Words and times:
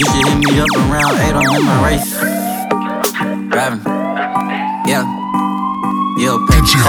You 0.00 0.06
should 0.06 0.32
hit 0.32 0.38
me 0.40 0.56
up 0.56 0.72
around 0.88 1.20
8, 1.20 1.36
I'm 1.36 1.60
in 1.60 1.64
my 1.68 1.76
race. 1.84 2.08
Driving. 3.52 3.84
Yeah. 4.88 5.04
Yo, 6.16 6.40
paper. 6.48 6.80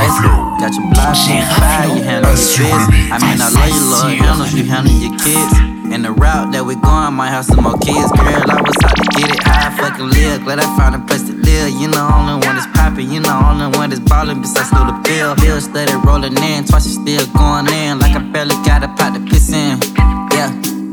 Got 0.64 0.72
your 0.80 0.88
block 0.96 1.20
on 1.20 1.44
fire, 1.60 1.92
you 1.92 2.04
handle 2.08 2.32
your 2.32 2.40
biz. 2.40 2.72
I 3.12 3.20
mean, 3.20 3.36
I 3.36 3.52
love 3.52 3.68
you, 3.68 3.84
Lord. 3.92 4.16
Handles, 4.16 4.54
you 4.56 4.64
handle 4.64 4.96
your 4.96 5.12
kids. 5.20 5.52
In 5.92 6.04
the 6.08 6.12
route 6.16 6.54
that 6.54 6.64
we 6.64 6.76
going, 6.80 7.12
might 7.12 7.36
have 7.36 7.44
some 7.44 7.68
more 7.68 7.76
kids. 7.84 8.08
Girl, 8.16 8.48
I 8.48 8.64
was 8.64 8.80
out 8.80 8.96
to 8.96 9.04
get 9.20 9.28
it. 9.28 9.44
I 9.44 9.76
fucking 9.76 10.08
live. 10.08 10.46
Glad 10.48 10.60
I 10.64 10.78
found 10.80 10.96
a 10.96 11.00
place 11.04 11.28
to 11.28 11.36
live. 11.36 11.68
You 11.84 11.92
know, 11.92 12.08
only 12.16 12.40
one 12.48 12.56
that's 12.56 12.72
poppin'. 12.72 13.12
You 13.12 13.20
know, 13.20 13.44
only 13.44 13.68
one 13.76 13.90
that's 13.90 14.00
ballin' 14.00 14.40
besides 14.40 14.72
through 14.72 14.88
the 14.88 14.96
bill. 15.04 15.36
Bill 15.36 15.60
steady 15.60 16.00
rollin' 16.08 16.40
in. 16.40 16.64
Twice 16.64 16.88
you 16.88 16.96
still 16.96 17.28
going 17.36 17.68
in. 17.68 18.00
Like 18.00 18.16
I 18.16 18.24
barely 18.24 18.56
got 18.64 18.88
a 18.88 18.90
pot 18.96 19.20
to 19.20 19.22
piss 19.28 19.52
in. 19.52 19.84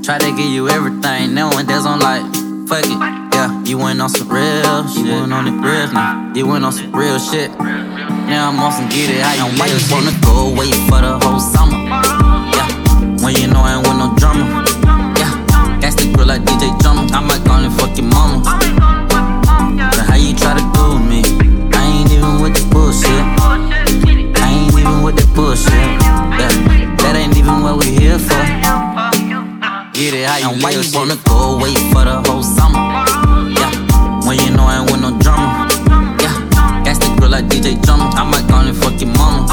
Try 0.09 0.17
to 0.17 0.33
give 0.33 0.49
you 0.49 0.71
everything. 0.71 1.35
Knowing 1.35 1.67
there's 1.67 1.85
on 1.85 2.01
like, 2.01 2.25
fuck 2.65 2.81
it. 2.81 2.97
Yeah. 2.97 3.63
You 3.65 3.77
went 3.77 4.01
on 4.01 4.09
some 4.09 4.27
real 4.27 4.89
shit. 4.89 5.05
You 5.05 5.13
went 5.13 5.35
on 5.35 5.45
the 5.45 5.53
real 5.53 5.93
now. 5.93 6.33
You 6.35 6.47
went 6.47 6.65
on 6.65 6.73
some 6.73 6.97
real 6.97 7.19
shit. 7.19 7.51
Now 7.61 8.49
I'm 8.49 8.59
on 8.59 8.73
some 8.73 8.89
get 8.89 9.13
it 9.13 9.21
how 9.21 9.37
you 9.37 9.53
Why 9.61 9.69
you 9.69 9.77
wanna 9.93 10.17
go 10.25 10.49
away 10.49 10.73
for 10.89 11.05
the 11.05 11.21
whole 11.21 11.39
summer? 11.39 11.77
Yeah, 12.57 12.73
when 13.21 13.37
you 13.37 13.49
know 13.53 13.61
I 13.61 13.77
ain't 13.77 13.85
with 13.85 14.01
no 14.01 14.09
drama. 14.17 14.65
Yeah, 15.21 15.77
that's 15.77 15.97
the 15.97 16.11
grill 16.15 16.27
like 16.27 16.41
DJ 16.41 16.73
Drummer. 16.81 17.05
I 17.13 17.21
might 17.21 17.45
call 17.45 17.61
and 17.61 17.75
fuck 17.77 17.95
your 17.99 18.09
mama. 18.09 18.41
But 19.93 20.09
how 20.09 20.17
you 20.17 20.33
try 20.33 20.57
to 20.57 20.65
do 20.73 20.97
with 20.97 21.05
me? 21.05 21.21
I 21.77 21.85
ain't 21.85 22.11
even 22.17 22.41
with 22.41 22.57
the 22.57 22.65
bullshit. 22.73 23.13
I 24.41 24.49
ain't 24.57 24.73
even 24.73 25.03
with 25.03 25.21
the 25.21 25.29
bullshit. 25.37 25.69
Yeah, 25.69 26.49
that 26.97 27.13
ain't 27.15 27.37
even 27.37 27.61
what 27.61 27.77
we 27.77 27.93
here 27.93 28.19
for. 28.19 28.68
Get 29.99 30.15
it 30.15 30.29
how 30.29 30.37
you 30.37 30.51
and 30.51 30.63
why 30.63 30.71
you 30.71 30.83
wanna 30.95 31.17
go 31.27 31.57
away 31.59 31.75
for 31.91 32.05
the 32.05 32.23
whole 32.31 32.45
summer? 32.45 32.79
Yeah, 33.51 33.75
when 34.29 34.39
you 34.39 34.55
know 34.55 34.63
I 34.63 34.79
ain't 34.79 34.93
with 34.93 35.01
no 35.01 35.11
drama. 35.19 35.67
Yeah, 36.23 36.85
gas 36.85 36.99
the 36.99 37.13
grill 37.19 37.31
like 37.31 37.47
DJ 37.47 37.83
Drummer. 37.83 38.05
I 38.15 38.23
might 38.23 38.47
call 38.49 38.65
and 38.65 38.77
fuck 38.77 39.01
your 39.01 39.11
mama. 39.19 39.49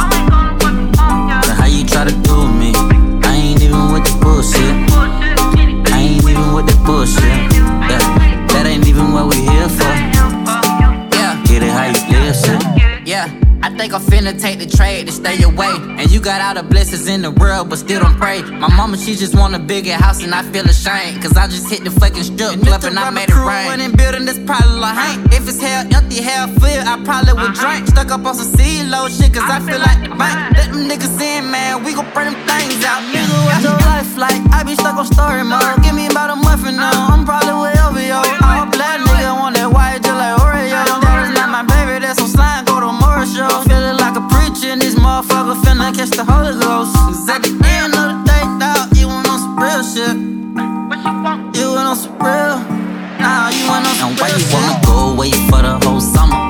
But 1.42 1.58
how 1.58 1.66
you 1.66 1.84
try 1.84 2.04
to 2.04 2.14
do 2.22 2.48
me? 2.48 2.85
Stay 15.16 15.42
away. 15.44 15.74
And 16.00 16.12
you 16.12 16.20
got 16.20 16.42
all 16.42 16.62
the 16.62 16.68
blessings 16.68 17.08
in 17.08 17.22
the 17.22 17.32
world, 17.32 17.70
but 17.70 17.80
still 17.80 18.02
don't 18.02 18.18
pray. 18.18 18.42
My 18.44 18.70
mama, 18.76 18.98
she 18.98 19.16
just 19.16 19.36
want 19.36 19.56
a 19.56 19.60
bigger 19.60 19.94
house, 19.94 20.24
and 20.24 20.34
I 20.34 20.44
feel 20.52 20.66
ashamed. 20.66 21.22
Cause 21.24 21.38
I 21.38 21.48
just 21.48 21.70
hit 21.70 21.84
the 21.84 21.92
fucking 21.92 22.24
strip 22.24 22.60
club 22.62 22.84
and 22.84 23.00
I 23.00 23.10
made 23.10 23.30
it 23.30 23.36
rain. 23.36 23.68
Running 23.72 23.96
building, 23.96 24.26
this 24.26 24.40
probably 24.40 24.80
like 24.80 24.96
Hank. 24.96 25.34
If 25.34 25.48
it's 25.48 25.60
hell 25.60 25.86
empty, 25.94 26.22
hell 26.22 26.48
filled, 26.60 26.86
I 26.86 27.02
probably 27.04 27.34
would 27.34 27.56
uh-huh. 27.56 27.64
drink. 27.64 27.88
Stuck 27.88 28.12
up 28.12 28.26
on 28.26 28.36
some 28.36 28.52
CeeLo 28.54 29.08
shit, 29.10 29.34
cause 29.34 29.48
I 29.48 29.60
feel 29.64 29.80
like 29.80 30.04
the 30.04 30.16
bank. 30.16 30.58
Let 30.58 30.72
them 30.72 30.88
niggas 30.90 31.20
in, 31.22 31.52
man, 31.52 31.84
we 31.84 31.94
gon' 31.94 32.12
burn 32.14 32.34
them 32.34 32.38
things 32.48 32.84
out. 32.84 33.02
Nigga, 33.14 33.36
what's 33.48 33.64
your 33.64 33.80
life 33.88 34.18
like? 34.18 34.40
I 34.52 34.64
be 34.64 34.76
stuck 34.76 34.98
on 34.98 35.06
story 35.06 35.44
mode. 35.44 35.84
Give 35.84 35.96
me 35.96 36.08
about 36.08 36.30
a 36.30 36.36
month 36.36 36.66
and 36.66 36.78
now 36.78 37.08
I'm 37.08 37.26
probably 37.26 37.54
way 37.54 37.75
motherfucker 45.86 45.98
catch 45.98 46.10
the 46.18 46.24
Holy 46.24 46.54
Ghost. 46.60 46.96
Cause 46.96 47.30
at 47.30 47.42
the 47.44 47.50
end 47.50 47.94
of 47.94 48.06
the 48.10 48.24
day, 48.26 48.44
dog, 48.60 48.96
you 48.98 49.08
went 49.08 49.28
on 49.28 49.40
some 49.40 49.60
real 49.60 49.84
shit. 49.84 50.18
You 51.58 51.74
went 51.74 51.88
on 51.88 51.96
some 51.96 52.18
real. 52.20 52.60
Nah, 53.20 53.50
you 53.50 53.70
went 53.70 53.86
on 53.86 53.96
some 53.96 54.12
and 54.12 54.20
why 54.20 54.30
you 54.30 54.46
wanna 54.54 54.86
go 54.86 55.14
away 55.14 55.32
for 55.50 55.62
the 55.62 55.80
whole 55.86 56.02
summer? 56.02 56.45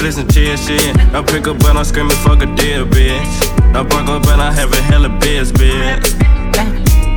Netflix 0.00 0.18
and 0.18 0.32
chill 0.32 0.56
shit. 0.56 0.96
I 1.14 1.22
pick 1.22 1.46
up 1.46 1.62
and 1.68 1.78
I'm 1.78 1.84
screaming, 1.84 2.16
fuck 2.24 2.42
a 2.42 2.46
deal, 2.56 2.86
bitch. 2.86 3.20
I 3.76 3.84
fuck 3.84 4.08
up 4.08 4.26
and 4.28 4.40
I 4.40 4.50
have 4.50 4.72
a 4.72 4.80
hella 4.88 5.10
biz, 5.20 5.52
bitch. 5.52 6.16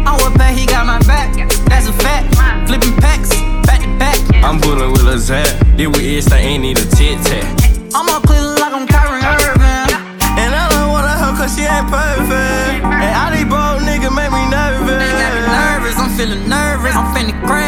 I'm 0.06 0.16
with 0.20 0.36
Pat, 0.36 0.58
he 0.58 0.66
got 0.66 0.86
my 0.86 1.00
back. 1.08 1.32
That's 1.68 1.88
a 1.88 1.94
fact. 1.94 2.36
Flipping 2.68 2.96
packs, 2.98 3.30
back 3.64 3.80
to 3.82 3.98
back. 3.98 4.20
I'm 4.44 4.60
bullin' 4.60 4.92
with 4.92 5.08
a 5.08 5.18
Zap. 5.18 5.48
It 5.80 5.88
with 5.88 6.04
itch, 6.04 6.30
I 6.32 6.40
ain't 6.40 6.64
need 6.64 6.78
a 6.78 6.86
tit 6.86 7.24
tat. 7.24 7.48
I'm 7.96 8.10
on 8.10 8.22
Cleveland 8.24 8.60
like 8.60 8.74
I'm 8.74 8.86
Kyrie 8.86 9.24
Irving. 9.24 9.96
And 10.36 10.52
I 10.52 10.68
don't 10.76 10.92
wanna 10.92 11.16
her 11.16 11.32
cause 11.40 11.56
she 11.56 11.64
ain't 11.64 11.88
perfect. 11.88 12.84
And 12.84 13.14
all 13.16 13.32
these 13.32 13.48
broke 13.48 13.80
niggas 13.88 14.12
make 14.12 14.32
me 14.36 14.44
nervous. 14.52 15.08
Nervous, 15.48 15.96
I'm 15.96 16.12
feeling 16.18 16.50
nervous. 16.50 16.96
I'm 16.96 17.08
finna 17.16 17.32
crash. 17.48 17.63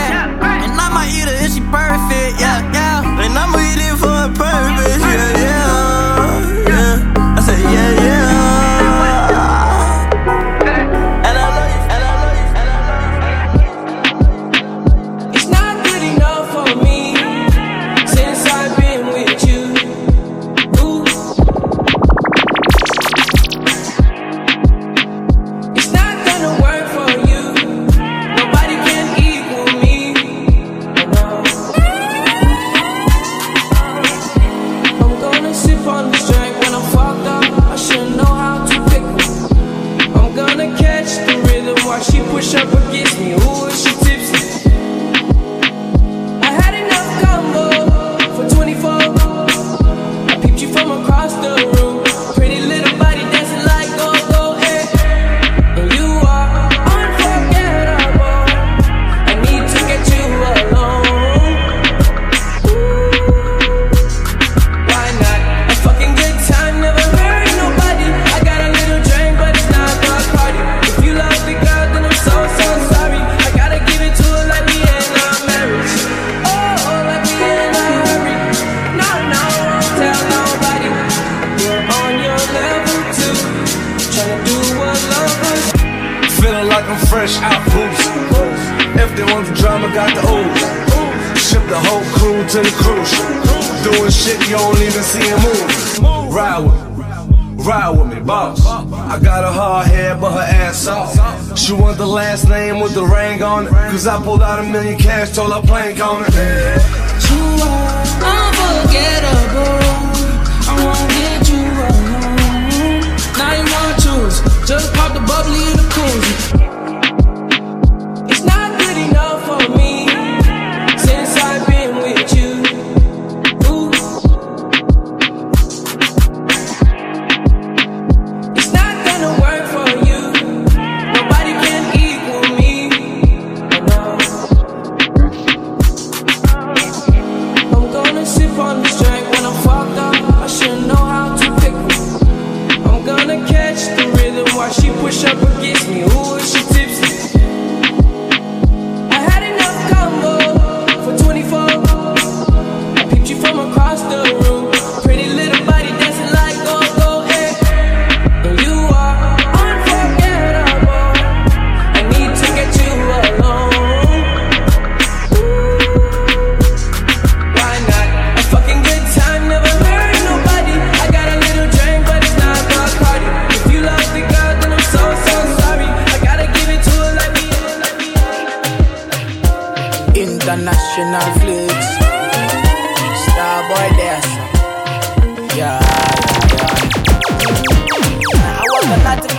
Push 42.56 42.74
up 42.74 42.90
against 42.90 43.05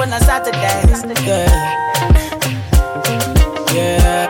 on 0.06 0.12
a 0.12 0.20
Saturday. 0.24 0.58
Yeah. 1.26 1.48
Yeah. 3.74 4.26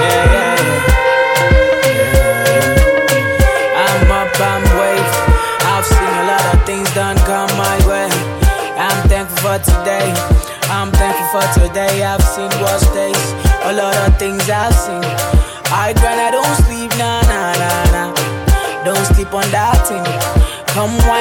Yeah. 0.00 0.58
I'm 3.76 4.10
up, 4.10 4.28
I've 5.64 5.84
seen 5.84 6.14
a 6.20 6.24
lot 6.28 6.44
of 6.54 6.66
things 6.66 6.88
come 7.24 7.50
my 7.56 7.76
way. 7.88 8.08
I'm 8.76 9.08
thankful 9.08 9.38
for 9.38 9.58
today. 9.64 10.12
I'm 10.68 10.90
thankful 10.92 11.40
for 11.40 11.46
today. 11.60 12.04
I've 12.04 12.22
seen 12.22 12.50
worse 12.60 12.86
days. 12.92 13.24
A 13.64 13.72
lot 13.72 13.96
of 14.06 14.18
things 14.18 14.48
I've 14.50 14.74
seen. 14.74 15.04
I 15.72 15.94
grind, 15.96 16.20
I 16.20 16.30
don't 16.30 16.56
sleep, 16.66 16.90
nah, 16.98 17.22
nah, 17.22 17.52
nah, 17.62 17.84
nah. 17.94 18.84
Don't 18.84 19.04
sleep 19.14 19.32
on 19.32 19.50
that 19.50 19.86
thing 19.88 20.53
to 20.74 21.14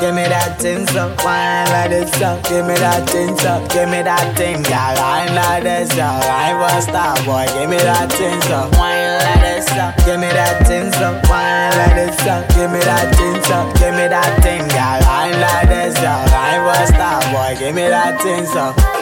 Give 0.00 0.14
me 0.14 0.24
that 0.24 0.58
thing 0.58 0.86
so 0.86 1.14
wine 1.20 1.68
like 1.68 1.90
this 1.90 2.22
up. 2.22 2.42
Give 2.48 2.64
me 2.64 2.72
that 2.80 3.04
thing 3.10 3.36
so 3.36 3.60
give 3.68 3.88
me 3.92 4.00
that 4.00 4.32
thing, 4.34 4.62
girl. 4.64 4.96
Wine 4.96 5.34
like 5.36 5.62
this 5.62 5.92
up. 6.00 6.24
I 6.24 6.56
was 6.56 6.84
star 6.88 7.14
boy. 7.28 7.44
Give 7.52 7.68
me 7.68 7.76
that 7.76 8.08
thing 8.08 8.40
so 8.48 8.64
wine 8.80 9.20
like 9.20 9.44
this 9.44 9.68
up. 9.76 9.92
Give 10.08 10.16
me 10.16 10.32
that 10.32 10.64
thing 10.66 10.88
so 10.96 11.20
wine 11.28 11.76
like 11.76 11.94
this 12.00 12.16
up. 12.24 12.48
Give 12.56 12.72
me 12.72 12.80
that 12.80 13.12
thing 13.12 13.44
so 13.44 13.68
give 13.76 13.92
me 13.92 14.08
that 14.08 14.32
thing, 14.40 14.64
girl. 14.72 15.04
Wine 15.04 15.36
like 15.36 15.68
this 15.68 15.96
up. 16.00 16.32
I 16.32 16.56
was 16.64 16.88
star 16.88 17.20
boy. 17.28 17.60
Give 17.60 17.74
me 17.74 17.84
that 17.92 18.22
thing 18.24 18.46
so. 18.46 18.99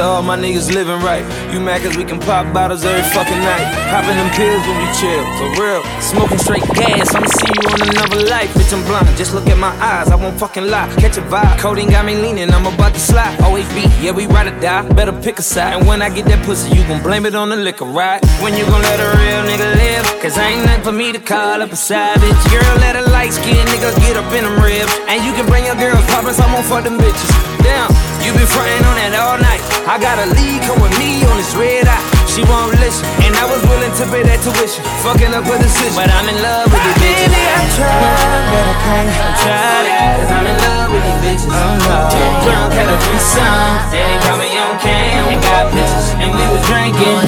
All 0.00 0.22
my 0.22 0.36
niggas 0.36 0.72
living 0.72 1.00
right. 1.00 1.24
You 1.52 1.60
mad 1.60 1.82
cause 1.82 1.96
we 1.96 2.04
can 2.04 2.18
pop 2.20 2.52
bottles 2.52 2.84
every 2.84 3.02
fucking 3.12 3.40
night. 3.40 3.66
Popping 3.92 4.16
them 4.16 4.30
pills 4.32 4.64
when 4.66 4.76
we 4.80 4.88
chill, 4.96 5.24
for 5.36 5.48
real. 5.60 5.82
Smoking 6.00 6.38
straight 6.38 6.64
gas, 6.74 7.14
I'ma 7.14 7.26
see 7.26 7.52
you 7.52 7.62
on 7.72 7.80
another 7.88 8.20
life. 8.28 8.50
Bitch, 8.54 8.72
I'm 8.72 8.84
blind, 8.84 9.16
just 9.16 9.34
look 9.34 9.46
at 9.46 9.58
my 9.58 9.72
eyes, 9.80 10.08
I 10.10 10.16
won't 10.16 10.38
fucking 10.38 10.66
lie. 10.66 10.88
Catch 10.96 11.18
a 11.18 11.22
vibe, 11.22 11.58
codeine 11.58 11.90
got 11.90 12.04
me 12.04 12.16
leaning, 12.16 12.50
I'm 12.50 12.66
about 12.66 12.94
to 12.94 13.00
slide. 13.00 13.38
Always 13.40 13.68
be, 13.74 13.84
yeah, 14.00 14.12
we 14.12 14.26
ride 14.26 14.48
or 14.52 14.58
die, 14.60 14.88
better 14.92 15.12
pick 15.12 15.38
a 15.38 15.42
side. 15.42 15.76
And 15.76 15.86
when 15.86 16.02
I 16.02 16.08
get 16.08 16.24
that 16.26 16.44
pussy, 16.44 16.76
you 16.76 16.82
gon' 16.88 17.02
blame 17.02 17.26
it 17.26 17.34
on 17.34 17.50
the 17.50 17.56
liquor, 17.56 17.84
right? 17.84 18.20
When 18.42 18.56
you 18.56 18.64
gon' 18.64 18.82
let 18.82 19.00
a 19.00 19.08
real 19.20 19.42
nigga 19.48 19.68
live? 19.76 20.04
Cause 20.22 20.36
ain't 20.38 20.64
nothing 20.64 20.84
for 20.84 20.92
me 20.92 21.12
to 21.12 21.20
call 21.20 21.62
up 21.62 21.72
a 21.72 21.76
savage. 21.76 22.40
Girl, 22.50 22.74
let 22.84 22.96
a 22.96 23.02
light 23.10 23.32
skin 23.32 23.64
nigga 23.72 23.94
get 24.00 24.16
up 24.16 24.30
in 24.32 24.44
them 24.44 24.60
ribs. 24.62 24.92
And 25.08 25.24
you 25.24 25.32
can 25.32 25.46
bring 25.46 25.64
your 25.64 25.76
girls 25.76 26.04
poppin', 26.06 26.34
someone 26.34 26.62
for 26.64 26.80
them 26.82 26.98
bitches. 26.98 27.49
Damn, 27.70 27.86
you 28.26 28.34
been 28.34 28.50
frontin' 28.50 28.82
on 28.82 28.98
that 28.98 29.14
all 29.14 29.38
night. 29.38 29.62
I 29.86 29.94
got 30.02 30.18
a 30.18 30.26
lead, 30.34 30.58
come 30.66 30.82
with 30.82 30.90
me 30.98 31.22
on 31.30 31.38
this 31.38 31.54
red 31.54 31.86
eye. 31.86 32.02
She 32.26 32.42
won't 32.42 32.74
listen, 32.82 33.06
and 33.22 33.30
I 33.38 33.46
was 33.46 33.62
willing 33.70 33.94
to 33.94 34.04
pay 34.10 34.26
that 34.26 34.42
tuition. 34.42 34.82
Fucking 35.06 35.30
up 35.30 35.46
with 35.46 35.62
a 35.62 35.66
decision, 35.70 35.94
but 35.94 36.10
I'm 36.10 36.26
in 36.26 36.38
love 36.42 36.66
with 36.66 36.82
these 36.82 36.98
bitches. 36.98 37.30
Baby, 37.30 37.42
I 37.46 37.62
tried, 37.78 38.42
but 38.50 38.64
I 38.66 38.74
can't. 38.82 39.06
I 39.06 39.30
tried 39.38 39.86
it, 39.86 39.94
cause 40.18 40.30
I'm 40.34 40.46
in 40.50 40.58
love 40.66 40.88
with 40.90 41.02
these 41.06 41.20
bitches. 41.22 41.50
Oh 41.54 41.78
no. 41.78 42.10
Drunk 42.42 42.74
had 42.74 42.90
a 42.90 42.98
threesome, 43.06 43.94
they 43.94 44.18
call 44.26 44.38
me 44.42 44.50
on 44.58 44.74
cam. 44.82 45.30
And 45.30 45.38
got 45.46 45.70
bitches, 45.70 46.06
and 46.18 46.30
we 46.34 46.42
was 46.50 46.62
drinking. 46.66 47.22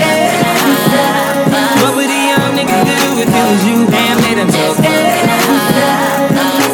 What 1.86 1.94
would 1.98 2.10
a 2.10 2.20
young 2.34 2.50
nigga 2.58 2.78
do 2.82 2.98
if 3.22 3.30
it 3.30 3.44
was 3.46 3.62
you? 3.62 3.86
Damn, 3.86 4.18
they 4.26 4.34
done 4.38 4.50
took 4.50 4.74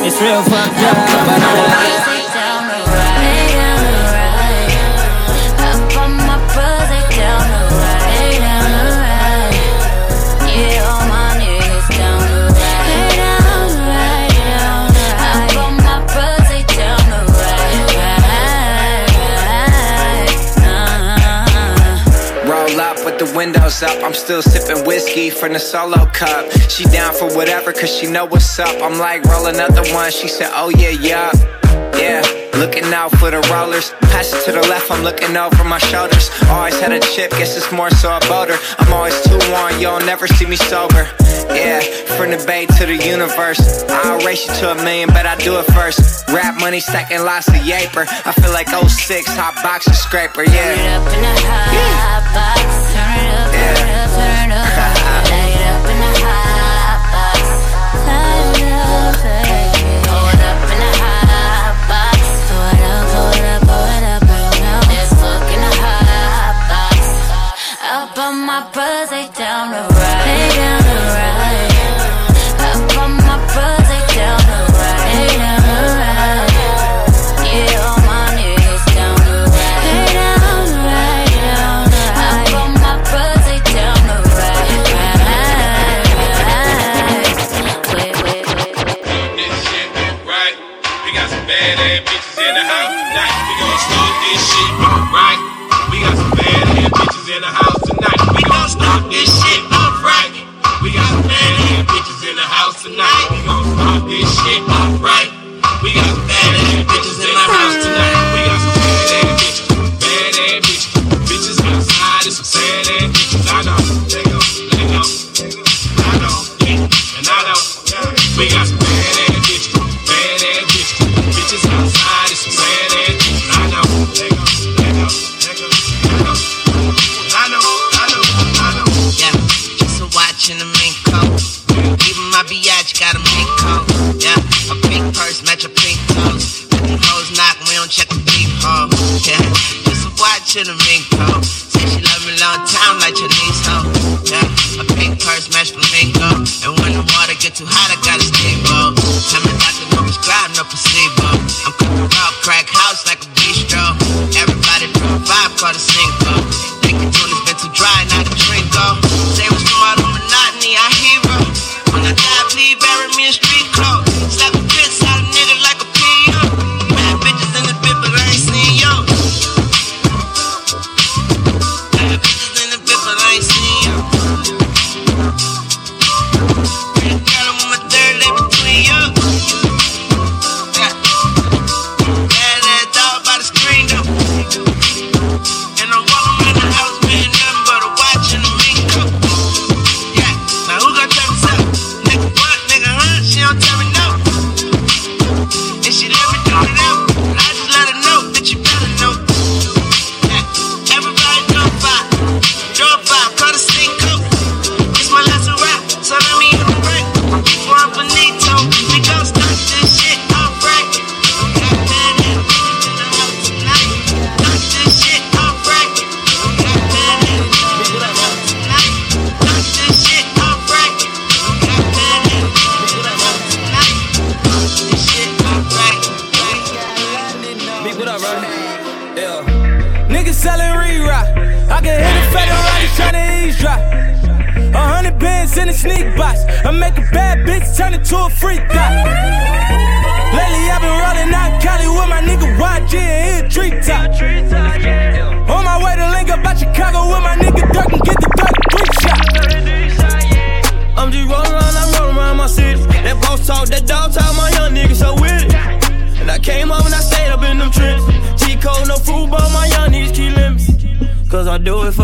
It's 0.09 0.17
real 0.25 0.41
fucked 0.49 0.81
up, 0.89 0.97
but 1.29 1.37
I'm 1.37 1.53
alive. 1.69 2.08
The 23.19 23.33
windows 23.37 23.83
up. 23.83 24.03
I'm 24.03 24.15
still 24.15 24.43
sipping 24.43 24.87
whiskey 24.87 25.31
from 25.31 25.53
the 25.53 25.59
solo 25.59 26.07
cup. 26.07 26.51
She 26.69 26.85
down 26.85 27.15
for 27.15 27.35
whatever, 27.37 27.73
cause 27.73 27.95
she 27.95 28.07
know 28.07 28.25
what's 28.27 28.59
up. 28.59 28.81
I'm 28.83 28.99
like, 28.99 29.25
roll 29.25 29.47
another 29.47 29.83
one. 29.93 30.11
She 30.11 30.29
said, 30.29 30.51
oh 30.55 30.71
yeah, 30.71 30.91
yeah. 30.91 31.31
Yeah, 31.99 32.23
looking 32.55 32.85
out 32.95 33.11
for 33.19 33.31
the 33.31 33.41
rollers. 33.51 33.91
Pass 34.15 34.33
it 34.33 34.45
to 34.47 34.53
the 34.53 34.63
left, 34.69 34.91
I'm 34.91 35.03
looking 35.03 35.37
over 35.37 35.65
my 35.65 35.79
shoulders. 35.79 36.31
Always 36.49 36.79
had 36.79 36.93
a 36.93 37.01
chip, 37.01 37.31
guess 37.33 37.57
it's 37.57 37.73
more 37.73 37.91
so 37.91 38.17
a 38.17 38.21
boater. 38.31 38.57
I'm 38.79 38.93
always 38.93 39.21
too 39.23 39.39
on, 39.53 39.81
you'll 39.81 39.99
never 40.07 40.29
see 40.29 40.47
me 40.47 40.57
sober. 40.57 41.11
Yeah, 41.51 41.81
from 42.17 42.31
the 42.31 42.39
bay 42.47 42.67
to 42.79 42.87
the 42.87 42.97
universe. 42.97 43.85
I'll 43.91 44.25
race 44.25 44.47
you 44.47 44.55
to 44.63 44.71
a 44.71 44.75
million, 44.77 45.09
but 45.09 45.27
I 45.27 45.35
do 45.37 45.59
it 45.59 45.67
first. 45.75 46.29
Rap 46.29 46.61
money 46.61 46.79
stacking 46.79 47.25
lots 47.25 47.49
of 47.49 47.55
yaper. 47.67 48.07
I 48.25 48.33
feel 48.33 48.53
like 48.53 48.69
06, 48.69 49.27
hot 49.35 49.57
box 49.63 49.87
scraper, 49.99 50.45
yeah. 50.45 50.53
Turn 50.55 50.79
it 50.79 50.91
up 50.95 51.07
in 51.13 51.21
the 51.21 51.35
hot 51.51 52.23
box. 52.31 52.63
Turn 52.95 53.19
it 53.19 53.35
up, 53.35 53.51
turn 53.51 53.75
it 53.75 53.99
up, 53.99 54.11
turn 54.15 54.51
it 54.51 54.55
up. 54.55 54.71
Light 55.35 55.51
it 55.51 55.67
up 55.67 55.83
in 55.91 55.99
the 55.99 56.13
hot 56.23 57.03
box. 57.11 57.43
Light 58.07 58.55
it 58.63 58.71
up, 58.71 59.58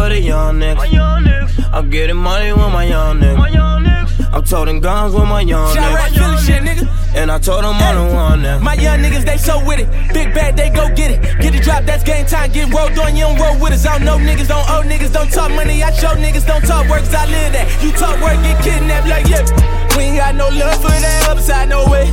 for 0.04 0.10
the 0.10 0.20
young 0.20 0.58
niggas. 0.60 1.70
I'm 1.72 1.88
getting 1.88 2.16
money 2.16 2.52
with 2.52 2.72
my 2.72 2.84
young 2.84 3.20
niggas. 3.20 4.34
I'm 4.34 4.44
toting 4.44 4.80
guns 4.80 5.14
with 5.14 5.26
my 5.26 5.40
young 5.40 5.74
niggas. 5.74 6.46
Shit, 6.46 6.62
nigga. 6.62 6.86
And 7.14 7.30
I 7.30 7.38
told 7.38 7.64
them 7.64 7.80
all 7.80 7.94
the 7.94 8.14
one 8.14 8.42
nigga. 8.42 8.60
My 8.60 8.74
young 8.74 8.98
niggas, 8.98 9.24
they 9.24 9.38
so 9.38 9.64
with 9.64 9.80
it. 9.80 9.88
Big 10.12 10.34
bad, 10.34 10.56
they 10.56 10.68
go 10.68 10.88
get 10.94 11.10
it. 11.12 11.40
Get 11.40 11.52
the 11.54 11.60
drop, 11.60 11.84
that's 11.84 12.04
game 12.04 12.26
time. 12.26 12.52
Get 12.52 12.70
rolled 12.74 12.98
on, 12.98 13.16
you 13.16 13.24
don't 13.24 13.40
roll 13.40 13.56
with 13.58 13.72
us. 13.72 13.86
I 13.86 13.96
don't 13.96 14.04
know 14.04 14.18
niggas, 14.18 14.48
don't 14.48 14.68
owe 14.68 14.82
niggas, 14.84 15.12
don't 15.12 15.30
talk 15.32 15.50
money. 15.52 15.82
I 15.82 15.90
show 15.92 16.14
niggas, 16.24 16.46
don't 16.46 16.64
talk 16.66 16.86
work, 16.88 17.04
'cause 17.04 17.14
I 17.14 17.24
live 17.26 17.52
that. 17.54 17.66
You 17.82 17.90
talk 17.92 18.20
work, 18.20 18.36
get 18.42 18.60
kidnapped 18.62 19.08
like, 19.08 19.26
yeah. 19.28 19.46
We 19.96 20.02
ain't 20.04 20.18
got 20.18 20.34
no 20.34 20.48
love 20.48 20.82
for 20.82 20.90
that 20.90 21.28
upside, 21.30 21.68
no 21.70 21.86
way. 21.88 22.06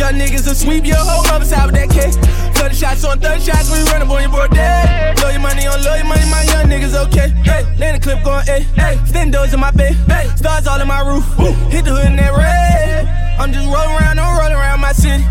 Young 0.00 0.14
niggas 0.18 0.46
will 0.46 0.54
sweep 0.54 0.84
your 0.84 0.96
whole 0.96 1.26
upside 1.30 1.66
with 1.66 1.76
that 1.76 1.90
K. 1.90 2.10
30 2.56 2.74
shots 2.74 3.04
on 3.04 3.20
30 3.20 3.40
shots, 3.40 3.70
we 3.70 3.78
run 3.92 4.02
up 4.02 4.10
on 4.10 4.22
your 4.22 4.30
boy 4.30 4.46
dead. 4.48 5.16
Blow 5.16 5.30
your 5.30 5.40
money 5.40 5.66
on, 5.66 5.80
blow 5.80 5.94
your 5.94 6.06
money, 6.06 6.30
my 6.30 6.42
young 6.42 6.66
niggas 6.66 6.94
okay. 7.06 7.28
Hey, 7.44 7.62
land 7.78 7.96
the 7.96 8.00
clip 8.00 8.24
going, 8.24 8.44
hey, 8.46 8.62
hey. 8.74 8.96
Stand 9.06 9.32
doors 9.32 9.52
in 9.52 9.60
my 9.60 9.70
bed, 9.70 9.94
hey. 10.08 10.28
Stars 10.36 10.66
all 10.66 10.80
in 10.80 10.88
my 10.88 11.00
roof. 11.00 11.26
Hit 11.70 11.84
the 11.84 11.92
hood 11.92 12.06
in 12.06 12.16
that 12.16 12.32
red. 12.32 13.06
I'm 13.38 13.52
just 13.52 13.66
rolling 13.66 13.96
around, 13.96 14.18
I'm 14.18 14.38
rolling 14.38 14.54
around 14.54 14.80
my 14.80 14.92
city. 14.92 15.22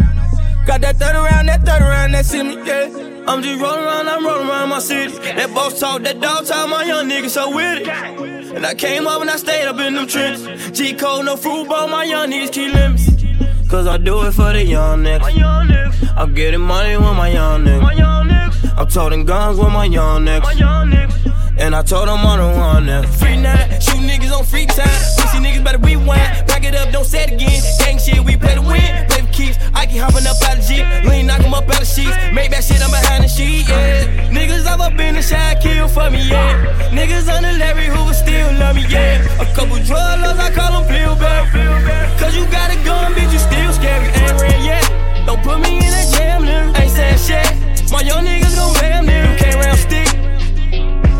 Got 0.66 0.82
that 0.82 0.98
third 0.98 1.16
around, 1.16 1.46
that 1.48 1.66
third 1.66 1.82
around, 1.82 2.12
that 2.12 2.26
see 2.26 2.44
me, 2.44 2.56
yeah. 2.66 2.90
I'm 3.28 3.42
just 3.42 3.62
rolling 3.62 3.84
around, 3.84 4.08
I'm 4.08 4.26
rolling 4.26 4.48
around 4.48 4.70
my 4.70 4.80
city. 4.80 5.18
That 5.18 5.54
boss 5.54 5.80
talk, 5.80 6.04
that 6.04 6.20
dog 6.22 6.46
talk, 6.46 6.70
my 6.70 6.84
young 6.86 7.10
niggas 7.10 7.32
so 7.32 7.56
with 7.56 7.82
it. 7.82 7.88
And 7.88 8.66
I 8.66 8.74
came 8.76 9.08
up 9.08 9.22
and 9.22 9.30
I 9.30 9.38
stayed 9.38 9.66
up 9.66 9.80
in 9.80 9.96
them 9.96 10.08
trenches. 10.08 10.72
G 10.72 10.94
code, 10.94 11.26
no 11.26 11.36
football, 11.36 11.88
my 11.88 12.04
young 12.04 12.32
niggas 12.32 12.52
keep 12.52 12.74
limits. 12.74 13.05
Cause 13.70 13.88
I 13.88 13.98
do 13.98 14.26
it 14.26 14.32
for 14.32 14.54
the 14.54 14.64
young 14.64 15.04
niggas. 15.04 16.14
I'm 16.16 16.34
getting 16.34 16.62
money 16.62 16.96
with 16.98 17.16
my 17.18 17.30
young 17.30 17.66
niggas. 17.66 18.78
I'm 18.78 18.88
toting 18.88 19.26
guns 19.26 19.58
with 19.58 19.72
my 19.72 19.86
young 19.86 20.26
niggas. 20.26 21.58
And 21.58 21.76
I 21.76 21.82
told 21.82 22.08
them 22.08 22.22
the 22.22 22.60
one 22.60 22.86
now. 22.86 23.02
Free 23.04 23.38
night, 23.38 23.82
shoot 23.82 24.02
niggas 24.02 24.32
on 24.38 24.44
free 24.44 24.66
time. 24.66 24.88
Pussy 25.18 25.40
niggas 25.40 25.64
better 25.64 25.80
rewind. 25.80 26.48
Back 26.48 26.64
it 26.64 26.76
up, 26.76 26.92
don't 26.92 27.06
say 27.06 27.24
it 27.24 27.32
again. 27.34 27.62
Gang 27.80 27.98
shit, 27.98 28.24
we 28.24 28.38
play 28.38 28.56
to 28.56 28.62
win. 28.62 29.08
Play 29.08 29.22
for 29.22 29.32
keeps. 29.34 29.58
I 29.74 29.86
keep 29.86 30.02
hopping 30.02 30.28
up 30.28 30.38
out 30.44 30.60
of 30.60 30.66
Jeep. 30.66 30.86
Lean, 31.04 31.28
knock 31.28 31.42
'em 31.42 31.54
up 31.54 31.68
out 31.70 31.82
of 31.82 31.88
sheets. 31.88 32.16
Make 32.34 32.52
that 32.52 32.64
shit, 32.64 32.82
I'm 32.84 32.92
behind 32.92 33.24
the 33.24 33.28
sheet, 33.28 33.68
yeah. 33.68 34.30
Niggas 34.32 34.66
up 34.86 35.00
in 35.00 35.16
the 35.16 35.22
shot, 35.22 35.62
kill 35.62 35.88
for 35.88 36.10
me, 36.12 36.22
yeah. 36.30 36.54
Niggas 36.92 37.28
on 37.34 37.42
the 37.42 37.54
Larry 37.54 37.86
Hoover 37.86 38.14
still 38.14 38.54
love 38.60 38.76
me, 38.76 38.86
yeah. 38.88 39.42
A 39.42 39.46
couple 39.56 39.78
drug 39.82 40.22
lords, 40.22 40.40
I 40.40 40.52
call 40.54 40.72
them 40.78 40.86
feel 40.88 41.16
bad. 41.16 42.20
Cause 42.20 42.36
you 42.38 42.46
got 42.48 42.70
a 42.72 42.78
gun, 42.86 43.14
bitch, 43.14 43.34
you 43.34 43.40
My 47.96 48.02
young 48.02 48.26
niggas 48.26 48.58
gon' 48.58 48.74
ram, 48.82 49.06
nigga. 49.08 49.38
Can't 49.38 49.56
round 49.56 49.80
stick. 49.80 50.14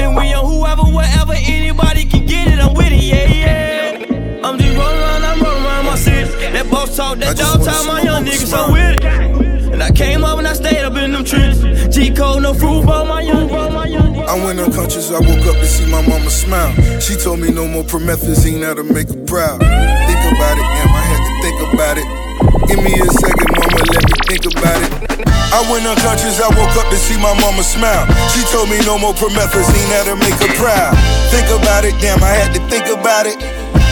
And 0.02 0.14
we 0.14 0.34
on 0.34 0.46
whoever, 0.46 0.82
whatever, 0.82 1.32
anybody 1.32 2.04
can 2.04 2.26
get 2.26 2.50
it, 2.50 2.60
I'm 2.60 2.74
with 2.74 2.92
it, 2.92 3.02
yeah, 3.02 3.32
yeah. 3.32 4.44
I'm 4.44 4.60
just 4.60 4.78
rolling 4.78 5.00
around, 5.00 5.24
I'm 5.24 5.42
rolling 5.42 5.64
around 5.64 5.86
my 5.86 5.96
city. 5.96 6.30
That 6.52 6.70
boss 6.70 6.98
talk, 6.98 7.20
that 7.20 7.38
dog 7.38 7.64
talk, 7.64 7.88
my 7.88 8.02
young 8.02 8.26
niggas, 8.26 8.52
I'm 8.52 8.74
with 8.74 9.06
it. 9.06 9.72
And 9.72 9.82
I 9.82 9.90
came 9.90 10.26
up 10.26 10.38
and 10.38 10.46
I 10.46 10.52
stayed 10.52 10.84
up 10.84 10.98
in 10.98 11.14
them 11.14 11.24
trees. 11.24 11.64
G 11.96 12.14
code, 12.14 12.44
no 12.44 12.54
fruit, 12.54 12.86
ball, 12.86 13.06
my 13.06 13.22
young, 13.22 13.48
ball, 13.48 13.72
my 13.72 13.88
young. 13.88 14.14
I 14.28 14.36
went 14.44 14.60
unconscious, 14.60 15.12
I 15.12 15.20
woke 15.22 15.48
up 15.48 15.56
to 15.56 15.66
see 15.66 15.90
my 15.90 16.06
mama 16.06 16.30
smile. 16.30 16.74
She 17.00 17.16
told 17.16 17.40
me 17.40 17.52
no 17.52 17.70
more 17.70 17.84
promethazine, 17.84 18.60
that'll 18.60 18.84
make 18.84 19.08
her 19.08 19.24
proud. 19.24 19.62
Think 19.62 20.22
about 20.28 20.58
it, 20.60 20.68
damn, 20.76 20.92
I 20.92 21.04
had 21.08 21.22
to 21.24 21.34
think 21.42 21.74
about 21.74 21.98
it. 21.98 22.68
Give 22.68 22.84
me 22.84 23.00
a 23.00 23.08
second, 23.24 23.50
mama, 23.56 23.80
let 23.94 24.04
me 24.04 24.15
think 24.26 24.46
about 24.50 24.82
it. 24.82 24.92
I 25.54 25.62
went 25.72 25.86
unconscious, 25.86 26.42
I 26.42 26.50
woke 26.58 26.76
up 26.76 26.90
to 26.90 26.98
see 26.98 27.18
my 27.22 27.32
mama 27.40 27.64
smile. 27.64 28.04
She 28.34 28.42
told 28.52 28.68
me 28.68 28.82
no 28.84 28.98
more 28.98 29.14
promethazine, 29.14 29.88
that'll 29.94 30.18
make 30.18 30.36
her 30.42 30.52
proud. 30.58 30.98
Think 31.32 31.48
about 31.54 31.86
it, 31.86 31.96
damn, 32.02 32.20
I 32.22 32.34
had 32.34 32.52
to 32.58 32.62
think 32.68 32.90
about 32.90 33.30
it. 33.30 33.38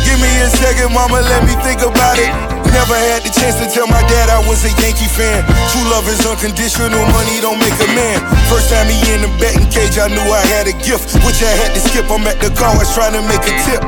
Give 0.03 0.19
me 0.19 0.29
a 0.43 0.49
second, 0.49 0.91
mama, 0.91 1.21
let 1.23 1.45
me 1.45 1.55
think 1.63 1.85
about 1.85 2.19
it. 2.19 2.33
Never 2.73 2.97
had 2.97 3.21
the 3.21 3.29
chance 3.29 3.61
to 3.61 3.69
tell 3.69 3.85
my 3.85 4.01
dad 4.09 4.33
I 4.33 4.41
was 4.49 4.65
a 4.65 4.73
Yankee 4.81 5.07
fan. 5.07 5.45
True 5.69 5.85
love 5.93 6.09
is 6.09 6.25
unconditional, 6.25 7.05
money 7.13 7.37
don't 7.39 7.61
make 7.61 7.77
a 7.77 7.89
man. 7.93 8.17
First 8.49 8.73
time 8.73 8.89
he 8.89 8.97
in 9.13 9.21
the 9.21 9.31
betting 9.37 9.69
cage, 9.69 10.01
I 10.01 10.09
knew 10.09 10.25
I 10.33 10.41
had 10.49 10.65
a 10.65 10.75
gift, 10.81 11.13
which 11.21 11.45
I 11.45 11.53
had 11.61 11.71
to 11.77 11.81
skip. 11.85 12.09
I'm 12.09 12.25
at 12.25 12.41
the 12.41 12.49
car, 12.57 12.73
I 12.73 12.77
was 12.81 12.89
trying 12.97 13.13
to 13.13 13.21
make 13.29 13.45
a 13.45 13.55
tip. 13.69 13.81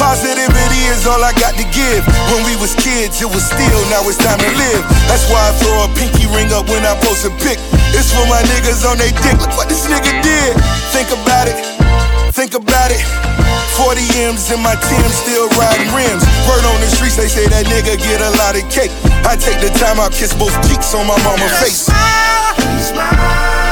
Positivity 0.00 0.80
is 0.88 1.04
all 1.04 1.20
I 1.20 1.36
got 1.36 1.52
to 1.60 1.66
give. 1.76 2.00
When 2.32 2.40
we 2.48 2.56
was 2.56 2.72
kids, 2.80 3.20
it 3.20 3.28
was 3.28 3.44
still, 3.44 3.80
now 3.92 4.00
it's 4.08 4.16
time 4.16 4.40
to 4.40 4.50
live. 4.56 4.82
That's 5.12 5.28
why 5.28 5.38
I 5.44 5.52
throw 5.60 5.84
a 5.84 5.88
pinky 5.92 6.24
ring 6.32 6.48
up 6.56 6.72
when 6.72 6.80
I 6.88 6.96
post 7.04 7.28
a 7.28 7.32
pic. 7.44 7.60
It's 7.92 8.08
for 8.08 8.24
my 8.24 8.40
niggas 8.48 8.88
on 8.88 8.96
they 8.96 9.12
dick. 9.20 9.36
Look 9.36 9.52
what 9.60 9.68
this 9.68 9.84
nigga 9.84 10.10
did. 10.24 10.56
Think 10.96 11.12
about 11.12 11.52
it, 11.52 11.60
think 12.32 12.56
about 12.56 12.88
it. 12.88 13.04
40 13.76 14.00
M's 14.32 14.48
in 14.50 14.60
my 14.64 14.74
team, 14.88 15.04
still 15.12 15.48
riding 15.60 15.92
rims. 15.92 16.24
Word 16.48 16.64
on 16.64 16.80
the 16.80 16.88
streets, 16.88 17.16
they 17.20 17.28
say 17.28 17.44
that 17.52 17.68
nigga 17.68 18.00
get 18.00 18.24
a 18.24 18.32
lot 18.40 18.56
of 18.56 18.64
cake. 18.72 18.92
I 19.28 19.36
take 19.36 19.60
the 19.60 19.68
time 19.76 20.00
I 20.00 20.08
kiss 20.08 20.32
both 20.32 20.52
cheeks 20.68 20.96
on 20.96 21.06
my 21.06 21.16
mama's 21.22 21.52
face. 21.60 21.88
World 21.88 23.69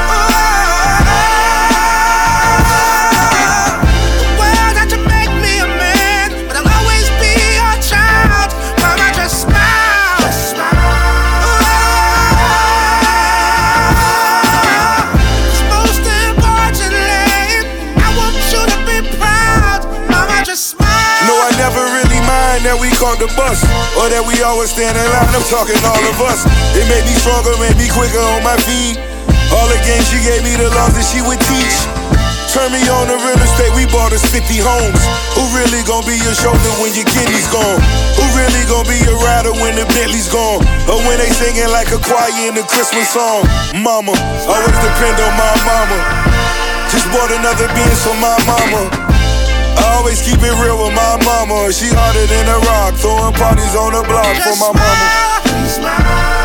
that 22.69 22.77
we 22.77 22.93
caught 23.01 23.17
the 23.17 23.25
bus 23.33 23.65
Or 23.97 24.05
that 24.13 24.21
we 24.21 24.37
always 24.45 24.69
stand 24.69 24.93
in 24.93 25.07
line, 25.09 25.33
I'm 25.33 25.45
talking 25.49 25.77
all 25.81 26.05
of 26.05 26.17
us 26.21 26.45
It 26.77 26.85
made 26.85 27.01
me 27.01 27.17
stronger, 27.17 27.57
made 27.57 27.73
me 27.81 27.89
quicker 27.89 28.21
on 28.21 28.45
my 28.45 28.53
feet 28.61 29.01
All 29.49 29.65
the 29.65 29.81
games 29.81 30.05
she 30.05 30.21
gave 30.21 30.45
me, 30.45 30.53
the 30.53 30.69
laws 30.77 30.93
that 30.93 31.05
she 31.09 31.25
would 31.25 31.41
teach 31.41 31.77
Turn 32.53 32.69
me 32.73 32.81
on 32.89 33.09
to 33.09 33.17
real 33.25 33.41
estate, 33.41 33.73
we 33.73 33.89
bought 33.89 34.13
us 34.13 34.21
50 34.29 34.61
homes 34.61 35.01
Who 35.33 35.49
really 35.57 35.81
gonna 35.89 36.05
be 36.05 36.21
your 36.21 36.37
shoulder 36.37 36.69
when 36.77 36.93
your 36.93 37.09
kidney's 37.09 37.49
gone? 37.49 37.81
Who 38.21 38.25
really 38.37 38.61
gonna 38.69 38.85
be 38.85 39.01
your 39.01 39.17
rider 39.17 39.53
when 39.57 39.73
the 39.73 39.89
Bentley's 39.97 40.29
gone? 40.29 40.61
Or 40.85 41.01
when 41.09 41.17
they 41.17 41.29
singing 41.33 41.73
like 41.73 41.89
a 41.89 41.97
choir 41.97 42.29
in 42.45 42.53
the 42.53 42.65
Christmas 42.69 43.09
song? 43.09 43.49
Mama, 43.81 44.13
I 44.13 44.61
always 44.61 44.77
depend 44.77 45.17
on 45.17 45.33
my 45.33 45.53
mama 45.65 45.97
Just 46.93 47.09
bought 47.09 47.33
another 47.33 47.65
Benz 47.73 47.97
for 48.05 48.13
my 48.21 48.37
mama 48.45 49.08
I 49.79 49.97
always 49.97 50.21
keep 50.21 50.39
it 50.39 50.55
real 50.59 50.77
with 50.77 50.93
my 50.93 51.15
mama. 51.23 51.71
She 51.71 51.87
harder 51.89 52.25
than 52.27 52.47
a 52.47 52.59
rock, 52.67 52.95
throwing 52.95 53.33
parties 53.33 53.75
on 53.75 53.93
the 53.93 54.03
block 54.03 54.35
for 54.43 54.55
my 54.59 54.71
mama. 54.75 55.19
World 55.59 56.38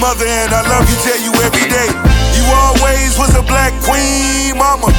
mother, 0.00 0.26
and 0.26 0.54
I 0.54 0.62
love 0.62 0.86
you, 0.88 0.96
tell 1.02 1.20
you 1.20 1.32
every 1.42 1.66
day. 1.66 1.90
You 2.38 2.44
always 2.54 3.18
was 3.18 3.34
a 3.34 3.42
black 3.42 3.74
queen, 3.82 4.56
mama. 4.56 4.94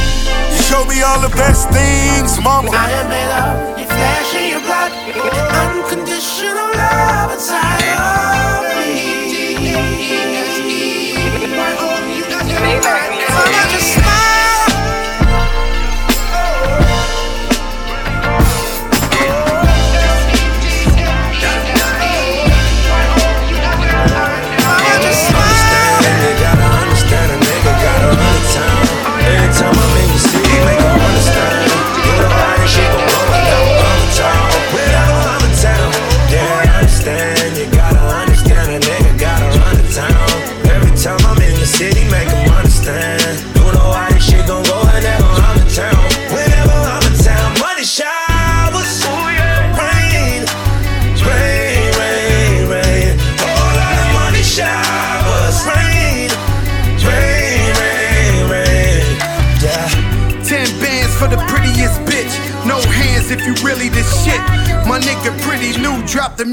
You 0.52 0.62
showed 0.64 0.88
me 0.88 1.02
all 1.02 1.20
the 1.20 1.34
best 1.36 1.70
things, 1.72 2.40
mama. 2.44 2.72
I 2.72 2.92
am 2.92 3.08
admit 3.08 3.30
up, 3.32 3.80
you 3.80 3.86
flash 3.88 4.36
in 4.36 4.52
your 4.52 4.62
blood. 4.62 4.92
Unconditional 5.56 6.70
love 6.76 7.32
inside 7.34 8.19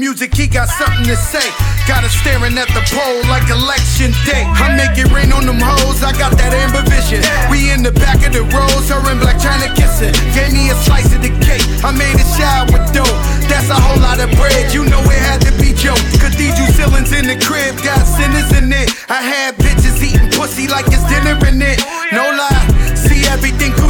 music, 0.07 0.33
he 0.39 0.47
got 0.47 0.71
something 0.71 1.03
to 1.03 1.19
say. 1.19 1.43
Got 1.83 2.07
her 2.07 2.13
staring 2.23 2.55
at 2.55 2.71
the 2.71 2.79
pole 2.95 3.19
like 3.27 3.43
election 3.51 4.15
day. 4.23 4.47
I 4.55 4.71
make 4.71 4.95
it 4.95 5.11
rain 5.11 5.35
on 5.35 5.43
them 5.43 5.59
hoes, 5.59 5.99
I 5.99 6.15
got 6.15 6.31
that 6.39 6.55
amber 6.55 6.79
vision. 6.87 7.19
We 7.51 7.75
in 7.75 7.83
the 7.83 7.91
back 7.91 8.23
of 8.23 8.31
the 8.31 8.47
rows, 8.55 8.87
her 8.87 9.03
in 9.11 9.19
Blac 9.19 9.35
Chyna 9.43 9.67
kissing. 9.75 10.15
Gave 10.31 10.55
me 10.55 10.71
a 10.71 10.77
slice 10.87 11.11
of 11.11 11.19
the 11.19 11.35
cake, 11.43 11.67
I 11.83 11.91
made 11.91 12.15
a 12.15 12.23
shower 12.39 12.71
with 12.71 12.87
dough. 12.95 13.19
That's 13.51 13.67
a 13.67 13.75
whole 13.75 13.99
lot 13.99 14.23
of 14.23 14.31
bread, 14.39 14.71
you 14.71 14.87
know 14.87 15.03
it 15.11 15.19
had 15.27 15.43
to 15.43 15.51
be 15.59 15.75
Joe. 15.75 15.99
Cathedral 16.23 16.71
ceilings 16.71 17.11
in 17.11 17.27
the 17.27 17.35
crib, 17.43 17.75
got 17.83 18.07
sinners 18.07 18.47
in 18.55 18.71
it. 18.71 18.87
I 19.11 19.19
had 19.19 19.59
bitches 19.59 19.99
eating 19.99 20.31
pussy 20.31 20.71
like 20.71 20.87
it's 20.87 21.03
dinner 21.11 21.35
in 21.51 21.59
it. 21.59 21.83
No 22.15 22.23
lie, 22.31 22.95
see 22.95 23.27
everything 23.27 23.75
we 23.83 23.86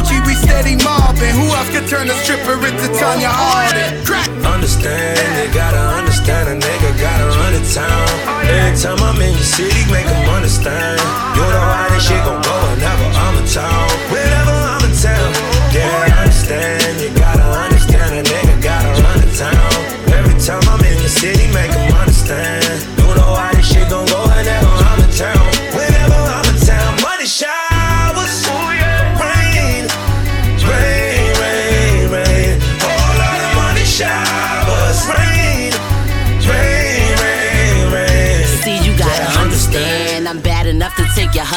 steady 0.48 0.76
mobbing. 0.80 1.34
Who 1.36 1.46
else 1.52 1.68
could 1.68 1.86
turn 1.88 2.08
a 2.08 2.16
stripper 2.24 2.56
into 2.64 2.88
Tonya 2.96 3.28
Harding? 3.28 4.00
Understand, 4.44 5.20
you 5.36 5.52
gotta 5.52 5.84
understand 6.00 6.48
a 6.48 6.56
nigga 6.56 6.90
got 7.00 7.20
a 7.20 7.28
hundred 7.40 7.66
town. 7.68 8.08
Every 8.48 8.74
time 8.80 9.00
I'm 9.04 9.20
in 9.20 9.32
your 9.36 9.50
city, 9.56 9.84
make 9.92 10.08
make 10.08 10.08
'em 10.08 10.28
understand. 10.38 11.00
You 11.36 11.44
know 11.52 11.64
how 11.72 11.88
this 11.92 12.04
shit 12.06 12.22
gon' 12.24 12.40
go 12.40 12.54
whenever 12.64 13.06
I'm 13.24 13.36
in 13.40 13.46
town. 13.46 13.88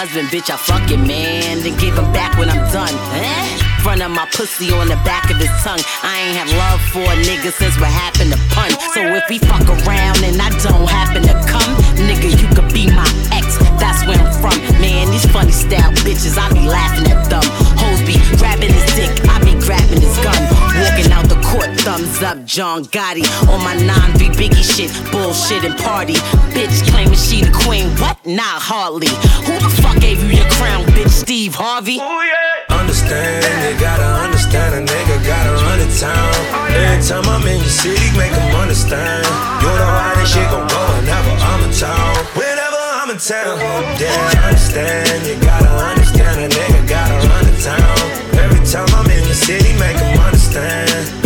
husband, 0.02 0.34
bitch, 0.34 0.50
I 0.50 0.58
fuck 0.58 0.90
it, 0.90 0.98
man. 0.98 1.62
Then 1.62 1.78
give 1.78 1.94
him 1.94 2.10
back 2.10 2.34
when 2.42 2.50
I'm 2.50 2.66
done. 2.74 2.90
Eh? 3.14 3.46
Front 3.86 4.02
of 4.02 4.10
my 4.10 4.26
pussy 4.34 4.74
on 4.74 4.90
the 4.90 4.98
back 5.06 5.30
of 5.30 5.38
his 5.38 5.54
tongue. 5.62 5.78
I 6.02 6.26
ain't 6.26 6.34
had 6.42 6.50
love 6.58 6.82
for 6.90 7.06
a 7.06 7.18
nigga 7.22 7.54
since 7.54 7.78
what 7.78 7.94
happened 7.94 8.34
to 8.34 8.40
pun. 8.50 8.74
So 8.98 9.02
if 9.14 9.30
we 9.30 9.38
fuck 9.38 9.62
around 9.86 10.26
and 10.26 10.42
I 10.42 10.50
don't 10.66 10.90
happen 10.90 11.22
to 11.30 11.38
come, 11.46 11.70
nigga, 12.02 12.34
you 12.34 12.50
could 12.50 12.74
be 12.74 12.90
my 12.90 13.06
ex. 13.30 13.62
That's 13.78 14.02
where 14.10 14.18
I'm 14.18 14.34
from. 14.42 14.58
Man, 14.82 15.14
these 15.14 15.30
funny 15.30 15.54
style 15.54 15.94
bitches, 16.02 16.34
I 16.34 16.50
be 16.50 16.66
laughing 16.66 17.06
at 17.14 17.30
them. 17.30 17.46
Hoes 17.78 18.02
be 18.02 18.18
grabbing 18.42 18.74
his 18.74 18.88
dick, 18.98 19.14
I 19.30 19.38
be 19.46 19.54
grabbing 19.62 20.02
his 20.02 20.18
gun. 20.26 20.42
Walking 20.82 21.14
out 21.14 21.30
court, 21.52 21.70
thumbs 21.84 22.24
up, 22.24 22.46
John 22.46 22.86
Gotti. 22.86 23.28
On 23.52 23.60
my 23.60 23.76
9 23.76 24.18
v 24.18 24.32
Biggie 24.32 24.64
shit, 24.64 24.92
bullshit 25.12 25.68
and 25.68 25.76
party. 25.78 26.16
Bitch 26.56 26.80
claiming 26.88 27.20
she 27.20 27.44
the 27.44 27.52
queen, 27.52 27.92
what? 28.00 28.16
Nah, 28.26 28.56
Harley. 28.56 29.12
Who 29.44 29.60
the 29.60 29.70
fuck 29.84 30.00
gave 30.00 30.24
you 30.24 30.40
your 30.40 30.50
crown, 30.56 30.88
bitch? 30.96 31.12
Steve 31.12 31.54
Harvey? 31.54 32.00
Oh, 32.00 32.24
yeah. 32.24 32.80
Understand, 32.80 33.44
you 33.68 33.76
gotta 33.80 34.08
understand, 34.24 34.72
a 34.76 34.82
nigga 34.82 35.16
gotta 35.28 35.52
run 35.68 35.80
the 35.84 35.90
town. 36.00 36.32
Every 36.72 37.04
time 37.04 37.28
I'm 37.28 37.46
in 37.46 37.60
your 37.60 37.76
city, 37.84 38.08
make 38.16 38.32
them 38.32 38.56
understand. 38.56 39.28
You 39.60 39.68
know 39.76 39.92
how 39.92 40.16
this 40.16 40.32
shit 40.32 40.48
gon' 40.50 40.68
go 40.72 40.82
whenever 40.96 41.36
I'm 41.36 41.62
in 41.68 41.72
town. 41.76 42.16
Whenever 42.34 42.82
I'm 42.96 43.10
in 43.12 43.20
town, 43.20 43.60
damn, 44.00 44.48
understand, 44.48 45.28
you 45.28 45.36
gotta 45.44 45.68
understand, 45.68 46.48
a 46.48 46.48
nigga 46.48 46.82
gotta 46.88 47.16
run 47.28 47.44
the 47.44 47.56
town. 47.60 47.98
Every 48.40 48.64
time 48.66 48.90
I'm 48.96 49.10
in 49.12 49.24
the 49.28 49.36
city, 49.36 49.76
make 49.78 50.00
them 50.00 50.18
understand. 50.18 51.21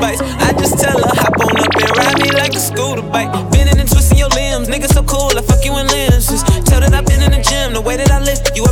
bites. 0.00 0.22
I 0.22 0.52
just 0.54 0.78
tell 0.78 0.96
her, 0.96 1.12
hop 1.18 1.34
on 1.42 1.58
up 1.58 1.74
and 1.74 1.90
ride 1.98 2.18
me 2.22 2.30
like 2.32 2.54
a 2.54 2.60
scooter 2.60 3.02
bike. 3.02 3.30
Bending 3.50 3.78
and 3.78 3.88
twisting 3.88 4.18
your 4.18 4.30
limbs, 4.30 4.68
nigga 4.68 4.88
so 4.88 5.02
cool, 5.02 5.36
I 5.36 5.42
fuck 5.42 5.64
you 5.64 5.76
in 5.78 5.86
limbs. 5.86 6.30
Just 6.30 6.46
tell 6.66 6.80
that 6.80 6.94
I've 6.94 7.06
been 7.06 7.22
in 7.22 7.32
the 7.32 7.42
gym, 7.42 7.74
the 7.74 7.80
way 7.80 7.96
that 7.96 8.10
I 8.10 8.20
lift 8.20 8.56
you 8.56 8.64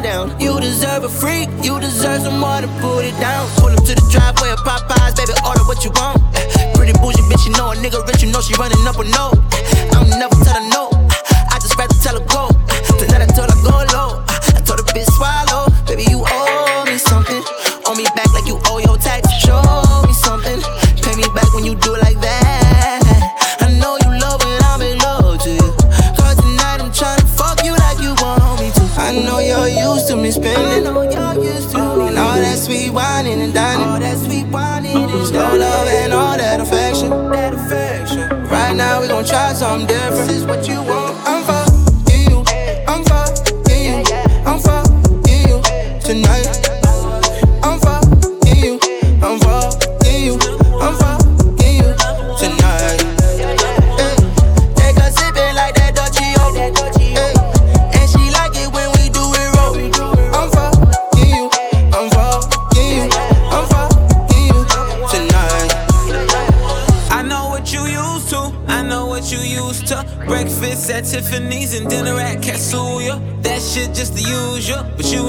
down. 0.00 0.38
You 0.40 0.60
deserve 0.60 1.04
a 1.04 1.08
freak, 1.08 1.48
you 1.62 1.80
deserve 1.80 2.22
some 2.22 2.38
more 2.38 2.60
to 2.60 2.68
put 2.80 3.04
it 3.04 3.16
down. 3.20 3.48
Pull 3.58 3.70
up 3.74 3.82
to 3.84 3.94
the 3.94 4.06
driveway 4.10 4.50
of 4.50 4.60
Popeyes, 4.60 5.16
baby, 5.16 5.34
order 5.44 5.64
what 5.66 5.84
you 5.84 5.90
want. 5.98 6.22
Eh, 6.36 6.72
pretty 6.74 6.92
bougie 7.02 7.22
bitch, 7.26 7.46
you 7.46 7.52
know 7.58 7.72
a 7.72 7.76
nigga 7.76 8.06
rich, 8.06 8.22
you 8.22 8.30
know 8.30 8.40
she 8.40 8.54
running 8.54 8.78
up 8.86 8.98
a 8.98 9.04
no. 9.04 9.34
Eh, 9.52 9.96
I'm 9.98 10.08
never 10.18 10.37
i'm 39.62 39.84
different. 39.86 40.37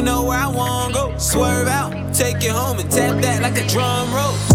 know 0.02 0.24
where 0.24 0.40
I 0.40 0.48
wanna 0.48 0.94
go. 0.94 1.18
Swerve 1.18 1.68
out, 1.68 2.14
take 2.14 2.44
you 2.44 2.52
home 2.52 2.80
and 2.80 2.90
tap 2.92 3.22
that 3.22 3.42
like 3.42 3.58
a 3.58 3.68
drum 3.68 4.14
roll. 4.14 4.49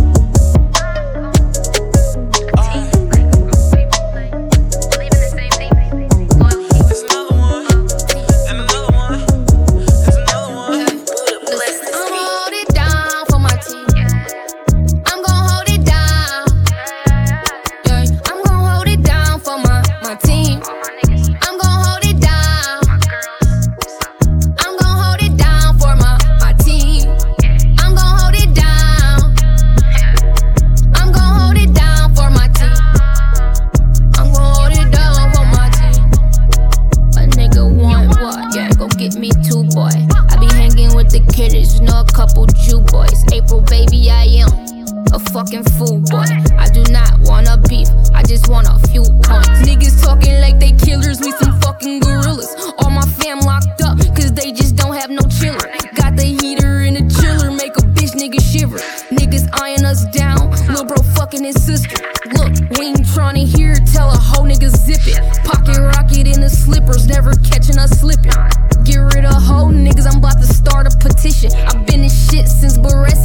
bereft 72.85 73.24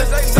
Cause 0.00 0.08
they 0.08 0.34
know 0.34 0.39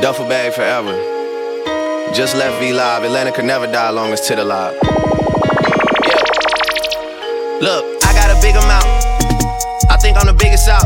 Duffel 0.00 0.28
bag 0.28 0.52
forever. 0.52 0.92
Just 2.12 2.36
left 2.36 2.60
V 2.60 2.72
Live. 2.72 3.02
Atlanta 3.02 3.32
could 3.32 3.46
never 3.46 3.66
die 3.66 3.88
long 3.88 4.12
as 4.12 4.20
Tip 4.20 4.38
alive. 4.38 4.76
Yeah. 4.82 4.90
Look, 7.64 7.84
I 8.04 8.12
got 8.12 8.28
a 8.28 8.36
big 8.44 8.54
amount. 8.60 8.84
I 9.88 9.96
think 9.96 10.18
I'm 10.20 10.26
the 10.26 10.36
biggest 10.36 10.68
out. 10.68 10.84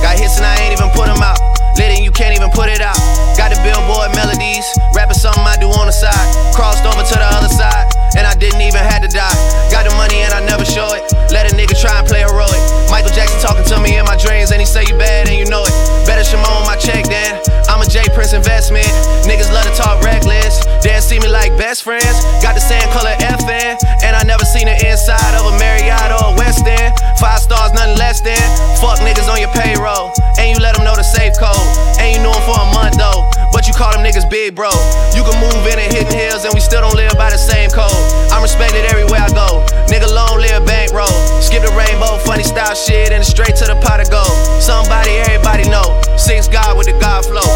Got 0.00 0.18
hits 0.22 0.38
and 0.38 0.46
I 0.46 0.54
ain't 0.62 0.78
even 0.78 0.88
put 0.94 1.06
them 1.10 1.18
out. 1.18 1.38
Lit 1.76 1.98
and 1.98 2.04
you 2.04 2.12
can't 2.12 2.34
even 2.36 2.50
put 2.54 2.70
it 2.70 2.80
out. 2.80 2.96
Got 3.36 3.50
the 3.50 3.58
billboard 3.66 4.14
melodies. 4.14 4.64
Rapping 4.94 5.18
something 5.18 5.42
I 5.42 5.56
do 5.58 5.66
on 5.74 5.86
the 5.86 5.92
side. 5.92 6.54
Crossed 6.54 6.86
over 6.86 7.02
to 7.02 7.14
the 7.18 7.26
other 7.34 7.50
side. 7.50 7.90
And 8.16 8.26
I 8.26 8.34
didn't 8.34 8.62
even 8.62 8.82
have 8.82 9.02
to 9.02 9.10
die. 9.10 9.34
Got 9.70 9.88
the 9.88 9.94
money 9.96 10.22
and 10.22 10.32
I 10.32 10.40
never 10.46 10.64
show 10.64 10.86
it. 10.94 11.02
Let 11.34 11.50
a 11.50 11.54
nigga 11.54 11.74
try 11.74 11.98
and 11.98 12.06
play 12.06 12.22
heroic. 12.22 12.60
Michael 12.90 13.10
Jackson 13.10 13.40
talking 13.42 13.66
to 13.66 13.76
me 13.82 13.98
in 13.98 14.04
my 14.06 14.16
dreams. 14.16 14.50
And 14.50 14.60
he 14.60 14.66
say 14.66 14.86
you 14.86 14.96
bad 14.96 15.28
and 15.28 15.36
you 15.36 15.46
know 15.46 15.66
it. 15.66 15.74
Better 16.06 16.22
Shimon 16.22 16.46
on 16.46 16.66
my 16.66 16.76
check 16.76 17.06
then. 17.10 17.42
I'm 17.66 17.82
a 17.82 17.86
J 17.90 18.06
Prince 18.14 18.32
investment. 18.32 18.86
Niggas 19.26 19.50
love 19.50 19.66
to 19.66 19.74
talk 19.74 19.98
reckless. 20.04 20.62
They 20.84 20.94
see 21.00 21.18
me 21.18 21.28
like 21.28 21.56
best 21.58 21.82
friends. 21.82 22.22
Got 22.38 22.54
the 22.54 22.62
same 22.62 22.86
color 22.94 23.16
FN. 23.18 23.74
And 24.04 24.14
I 24.14 24.22
never 24.22 24.44
seen 24.44 24.66
the 24.70 24.76
inside 24.86 25.34
of 25.34 25.50
a 25.50 25.54
Marriott 25.58 26.14
or 26.14 26.30
a 26.30 26.36
West 26.38 26.62
End. 26.66 26.94
Five 27.18 27.40
stars, 27.40 27.72
nothing 27.72 27.98
less 27.98 28.20
than. 28.20 28.38
Fuck 28.78 29.00
niggas 29.00 29.26
on 29.26 29.40
your 29.40 29.50
payroll. 29.50 30.12
And 30.38 30.54
you 30.54 30.62
let 30.62 30.76
them 30.76 30.84
know 30.84 30.94
the 30.94 31.02
safe 31.02 31.34
code. 31.40 31.56
And 31.98 32.14
you 32.14 32.22
knew 32.22 32.30
them 32.30 32.44
for 32.46 32.54
a 32.54 32.68
month 32.70 32.94
though. 33.00 33.26
But 33.50 33.66
you 33.66 33.74
call 33.74 33.90
them 33.90 34.04
niggas 34.04 34.28
big 34.30 34.54
bro. 34.54 34.70
You 35.16 35.24
can 35.24 35.34
move 35.40 35.66
in 35.66 35.78
and 35.80 35.90
hit 35.90 36.06
hills. 36.12 36.44
And 36.44 36.52
we 36.52 36.60
still 36.60 36.84
don't 36.84 36.94
live 36.94 37.16
by 37.16 37.30
the 37.30 37.40
same 37.40 37.70
code. 37.70 38.03
I'm 38.32 38.42
respected 38.42 38.84
everywhere 38.86 39.20
I 39.20 39.30
go. 39.30 39.64
Nigga 39.88 40.08
long 40.12 40.38
live 40.38 40.64
bankroll. 40.66 41.12
Skip 41.40 41.62
the 41.62 41.72
rainbow, 41.76 42.18
funny 42.24 42.42
style 42.42 42.74
shit. 42.74 43.12
And 43.12 43.24
straight 43.24 43.56
to 43.56 43.66
the 43.66 43.76
pot 43.82 44.00
of 44.00 44.10
gold. 44.10 44.34
Somebody, 44.60 45.10
everybody 45.28 45.68
know. 45.68 46.00
Six 46.16 46.48
God 46.48 46.76
with 46.76 46.86
the 46.86 46.98
God 46.98 47.24
flow. 47.24 47.46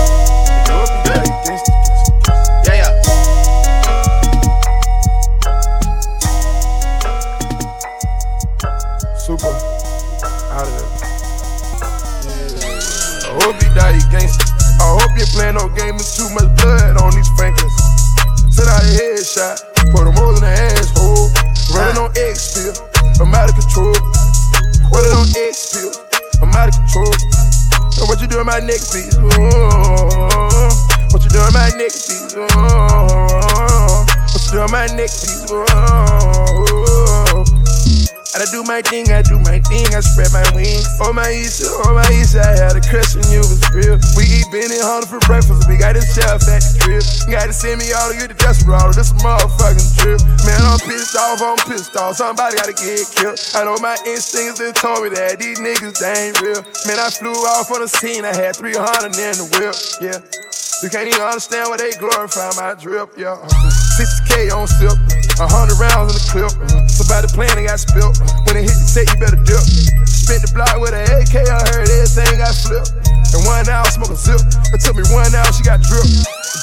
Yeah, 2.66 2.74
yeah. 2.80 2.92
Super. 9.16 9.52
Out 10.52 10.66
of 10.66 10.72
there. 10.72 10.88
I 13.24 13.30
hope 13.42 13.56
you 13.62 13.68
die, 13.74 13.98
gangster. 14.11 14.46
I 14.80 14.96
hope 14.96 15.12
you 15.18 15.26
playing 15.34 15.54
no 15.56 15.68
game 15.68 15.98
too 15.98 16.28
much 16.34 16.48
blood 16.62 16.96
on 17.02 17.12
these 17.14 17.28
Franklins. 17.37 17.74
Send 18.54 18.68
out 18.68 18.82
a 18.82 18.87
headshot, 18.87 19.67
I'm 23.29 23.35
out 23.35 23.51
of 23.51 23.57
control. 23.57 23.93
What 24.88 25.05
Running 25.05 25.12
on 25.12 25.29
X 25.37 25.77
pill, 25.77 25.93
I'm 26.41 26.49
out 26.57 26.73
of 26.73 26.75
control. 26.81 27.12
And 28.01 28.09
what 28.09 28.23
you 28.23 28.27
doing 28.27 28.47
my 28.47 28.59
neck 28.59 28.81
piece? 28.88 29.19
Oh, 29.21 30.73
what 31.12 31.23
you 31.23 31.29
doing 31.29 31.53
my 31.53 31.69
neck 31.77 31.93
piece? 31.93 32.35
Oh, 32.38 34.07
what 34.33 34.45
you 34.45 34.51
doing 34.51 34.73
my 34.73 34.87
neck 34.97 35.12
piece? 35.12 35.45
Oh, 35.51 36.08
do 38.59 38.66
my 38.66 38.83
thing, 38.83 39.07
I 39.14 39.23
do 39.23 39.38
my 39.47 39.62
thing, 39.71 39.87
I 39.94 40.03
spread 40.03 40.35
my 40.35 40.42
wings. 40.51 40.83
On 41.07 41.14
my 41.14 41.31
east, 41.31 41.62
on 41.87 41.94
my 41.94 42.07
east, 42.11 42.35
I 42.35 42.59
had 42.59 42.75
a 42.75 42.83
crush 42.83 43.14
on 43.14 43.23
you 43.31 43.38
was 43.47 43.62
real. 43.71 43.94
We 44.18 44.27
eat 44.27 44.51
Benny 44.51 44.83
Hunter 44.83 45.07
for 45.07 45.23
breakfast, 45.31 45.71
we 45.71 45.79
got 45.79 45.94
this 45.94 46.11
chef 46.11 46.42
at 46.51 46.59
the. 46.59 46.99
You 47.31 47.38
gotta 47.38 47.55
send 47.55 47.79
me 47.79 47.94
all 47.94 48.11
to 48.11 48.18
get 48.18 48.35
the 48.35 48.38
desperado, 48.38 48.90
this 48.90 49.14
motherfucking 49.23 49.90
trip. 50.03 50.18
Man, 50.42 50.59
I'm 50.66 50.81
pissed 50.83 51.14
off, 51.14 51.38
I'm 51.38 51.61
pissed 51.71 51.94
off, 51.94 52.18
somebody 52.18 52.59
gotta 52.59 52.75
get 52.75 53.07
killed. 53.14 53.38
I 53.55 53.62
know 53.62 53.79
my 53.79 53.94
instincts 54.03 54.59
that 54.59 54.75
told 54.75 55.07
me 55.07 55.14
that 55.14 55.38
these 55.38 55.62
niggas, 55.62 56.03
they 56.03 56.35
ain't 56.35 56.42
real. 56.42 56.59
Man, 56.90 56.99
I 56.99 57.14
flew 57.14 57.38
off 57.55 57.71
on 57.71 57.87
the 57.87 57.88
scene, 57.88 58.27
I 58.27 58.35
had 58.35 58.59
300 58.59 59.14
in 59.14 59.38
the 59.38 59.47
whip, 59.55 59.79
yeah. 60.03 60.18
You 60.83 60.90
can't 60.90 61.07
even 61.07 61.23
understand 61.23 61.71
why 61.71 61.79
they 61.79 61.94
glorify 61.94 62.51
my 62.59 62.75
drip, 62.75 63.14
yeah. 63.14 63.38
60K 63.94 64.51
on 64.51 64.66
sip, 65.38 65.55
100 65.55 65.79
rounds 65.79 66.11
in 66.11 66.16
the 66.18 66.27
clip. 66.27 66.51
Uh, 66.51 66.87
somebody 66.90 67.31
playing, 67.31 67.66
got 67.66 67.79
spilt. 67.79 68.18
When 68.46 68.59
they 68.59 68.66
hit 68.66 68.74
the 68.74 68.87
set, 68.87 69.07
you 69.07 69.16
better 69.22 69.38
dip. 69.38 69.62
Spent 70.07 70.42
the 70.42 70.51
block 70.51 70.74
with 70.83 70.94
an 70.94 71.07
AK, 71.07 71.46
I 71.46 71.62
heard 71.70 71.87
everything 71.87 72.42
got 72.42 72.55
flipped. 72.59 72.90
And 73.07 73.42
one 73.46 73.62
hour, 73.70 73.87
smoke 73.87 74.11
a 74.11 74.18
zip. 74.18 74.42
It 74.74 74.83
took 74.83 74.98
me 74.98 75.07
one 75.14 75.31
hour, 75.31 75.51
she 75.55 75.62
got 75.62 75.79
drip. 75.87 76.07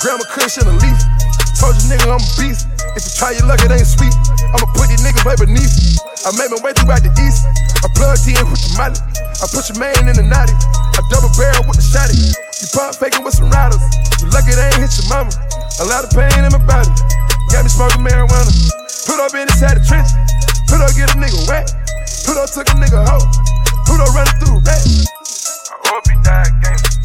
Grandma 0.03 0.27
cushion 0.27 0.67
a 0.67 0.75
leaf. 0.83 0.99
Told 1.55 1.79
you 1.79 1.95
nigga 1.95 2.11
I'm 2.11 2.19
a 2.19 2.31
beast. 2.35 2.67
If 2.99 3.07
you 3.07 3.11
try 3.15 3.31
your 3.31 3.47
luck, 3.47 3.63
it 3.63 3.71
ain't 3.71 3.87
sweet. 3.87 4.11
I'ma 4.51 4.67
put 4.75 4.91
these 4.91 4.99
niggas 4.99 5.23
way 5.23 5.39
beneath. 5.39 5.99
I 6.27 6.35
made 6.35 6.51
my 6.51 6.59
way 6.59 6.75
throughout 6.75 6.99
the 6.99 7.11
east. 7.23 7.47
I 7.79 7.87
plugged 7.95 8.27
in 8.27 8.43
with 8.51 8.59
the 8.59 8.71
molly. 8.75 8.99
I 9.39 9.45
put 9.47 9.71
your 9.71 9.79
man 9.79 9.95
in 10.03 10.19
the 10.19 10.25
naughty. 10.27 10.55
I 10.95 10.99
double 11.07 11.31
barrel 11.39 11.63
with 11.63 11.79
the 11.79 11.85
shotty. 11.85 12.17
You 12.59 12.67
pump 12.75 12.99
faking 12.99 13.23
with 13.23 13.39
some 13.39 13.47
riders. 13.47 13.79
You 14.19 14.27
lucky 14.35 14.51
they 14.51 14.67
ain't 14.67 14.83
hit 14.83 14.91
your 14.99 15.07
mama. 15.07 15.31
A 15.79 15.85
lot 15.87 16.03
of 16.03 16.11
pain 16.11 16.43
in 16.43 16.51
my 16.51 16.59
body. 16.67 16.91
Got 17.55 17.63
me 17.63 17.69
smoking 17.69 18.03
marijuana. 18.03 18.51
Put 19.07 19.17
up 19.23 19.31
inside 19.33 19.79
the 19.79 19.85
trench. 19.87 20.11
Put 20.67 20.81
up 20.83 20.91
get 20.91 21.07
a 21.07 21.15
nigga 21.15 21.47
wet. 21.47 21.71
Put 22.27 22.35
up 22.35 22.51
took 22.51 22.67
a 22.67 22.75
nigga 22.75 22.99
hoe. 23.07 23.23
Put 23.87 24.03
up 24.03 24.11
running 24.11 24.35
through 24.43 24.59
red. 24.59 24.83
I 25.71 25.87
hope 25.87 26.03
he 26.03 26.19
died 26.19 26.51
gangster. 26.59 26.99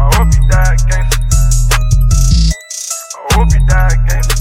I 0.00 0.16
hope 0.16 0.32
he 0.32 0.40
died 0.48 0.80
gangster. 0.88 1.20
I 3.12 3.34
hope 3.36 3.52
he 3.52 3.60
died 3.68 4.00
gangster. 4.08 4.33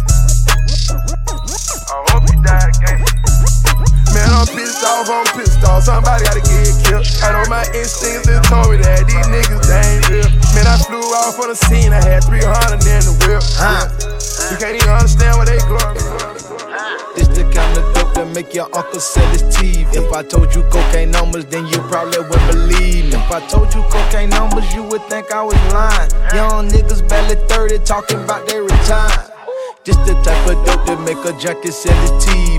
Off, 4.93 5.09
I'm 5.09 5.25
pissed 5.33 5.63
off. 5.65 5.83
Somebody 5.83 6.23
gotta 6.25 6.41
get 6.45 6.69
killed. 6.85 7.05
I 7.25 7.33
know 7.33 7.45
my 7.49 7.65
instincts 7.73 8.29
that 8.29 8.45
told 8.45 8.69
me 8.69 8.77
that 8.85 9.05
these 9.09 9.27
niggas 9.27 9.65
they 9.65 9.81
ain't 9.81 10.05
real. 10.09 10.29
Man, 10.53 10.69
I 10.69 10.77
flew 10.85 11.01
off 11.01 11.39
on 11.41 11.49
the 11.49 11.57
scene, 11.57 11.91
I 11.93 12.01
had 12.01 12.23
300 12.23 12.77
in 12.85 13.01
the 13.09 13.13
whip. 13.25 13.41
Yeah. 13.57 13.89
You 14.51 14.57
can't 14.61 14.77
even 14.77 14.93
understand 14.93 15.37
what 15.37 15.49
they 15.49 15.57
glorify. 15.65 16.33
This 17.17 17.27
the 17.29 17.43
kind 17.49 17.77
of 17.77 17.85
dope 17.93 18.13
that 18.13 18.29
make 18.33 18.53
your 18.53 18.69
uncle 18.75 18.99
sell 18.99 19.27
his 19.33 19.43
TV. 19.53 19.85
If 19.93 20.13
I 20.13 20.21
told 20.23 20.53
you 20.53 20.61
cocaine 20.69 21.11
numbers, 21.11 21.45
then 21.45 21.65
you 21.67 21.77
probably 21.89 22.21
wouldn't 22.21 22.47
believe 22.51 23.09
me. 23.09 23.17
If 23.17 23.31
I 23.31 23.41
told 23.47 23.73
you 23.73 23.81
cocaine 23.89 24.29
numbers, 24.29 24.65
you 24.73 24.83
would 24.83 25.01
think 25.09 25.31
I 25.31 25.41
was 25.41 25.57
lying. 25.73 26.09
Young 26.33 26.69
niggas 26.69 27.07
barely 27.07 27.35
30 27.47 27.79
talking 27.85 28.23
about 28.23 28.47
they 28.47 28.59
retire. 28.59 29.32
This 29.85 29.97
the 30.07 30.15
type 30.23 30.47
of 30.47 30.55
dope 30.63 30.87
that 30.87 30.95
make 31.03 31.19
a 31.27 31.35
jacket 31.37 31.73
sell. 31.73 31.91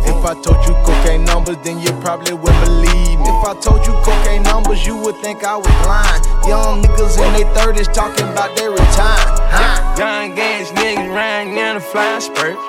If 0.04 0.24
I 0.28 0.36
told 0.44 0.60
you 0.68 0.76
cocaine 0.84 1.24
numbers, 1.24 1.56
then 1.64 1.80
you 1.80 1.88
probably 2.04 2.34
wouldn't 2.36 2.64
believe 2.68 3.16
me. 3.16 3.24
If 3.24 3.48
I 3.48 3.56
told 3.64 3.80
you 3.86 3.96
cocaine 4.04 4.42
numbers, 4.42 4.84
you 4.84 4.94
would 5.00 5.16
think 5.24 5.40
I 5.42 5.56
was 5.56 5.72
lying. 5.88 6.20
Young 6.44 6.84
niggas 6.84 7.16
in 7.16 7.32
their 7.32 7.48
30s 7.56 7.88
talking 7.94 8.28
about 8.28 8.54
their 8.60 8.72
retire. 8.72 9.24
Huh? 9.48 9.96
Young 9.96 10.36
ass 10.36 10.68
niggas 10.76 11.08
riding 11.16 11.56
in 11.56 11.76
a 11.76 11.80
fly 11.80 12.18
spurt. 12.20 12.60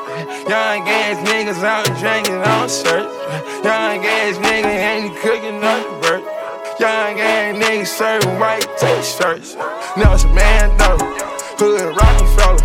Young 0.48 0.88
ass 0.88 1.20
niggas 1.28 1.60
out 1.60 1.84
drinking 2.00 2.40
on 2.40 2.72
shirt. 2.72 3.12
Young 3.60 4.08
ass 4.08 4.40
niggas 4.40 4.72
ain't 4.72 5.16
cooking 5.20 5.60
the 5.60 5.84
bird. 6.00 6.24
Young 6.80 7.20
ass 7.20 7.60
niggas 7.60 7.92
serving 7.92 8.40
white 8.40 8.72
t-shirts. 8.80 9.56
Nelson 10.00 10.32
Mandela, 10.32 11.04
Hood 11.60 11.92
Rockefeller, 11.92 12.64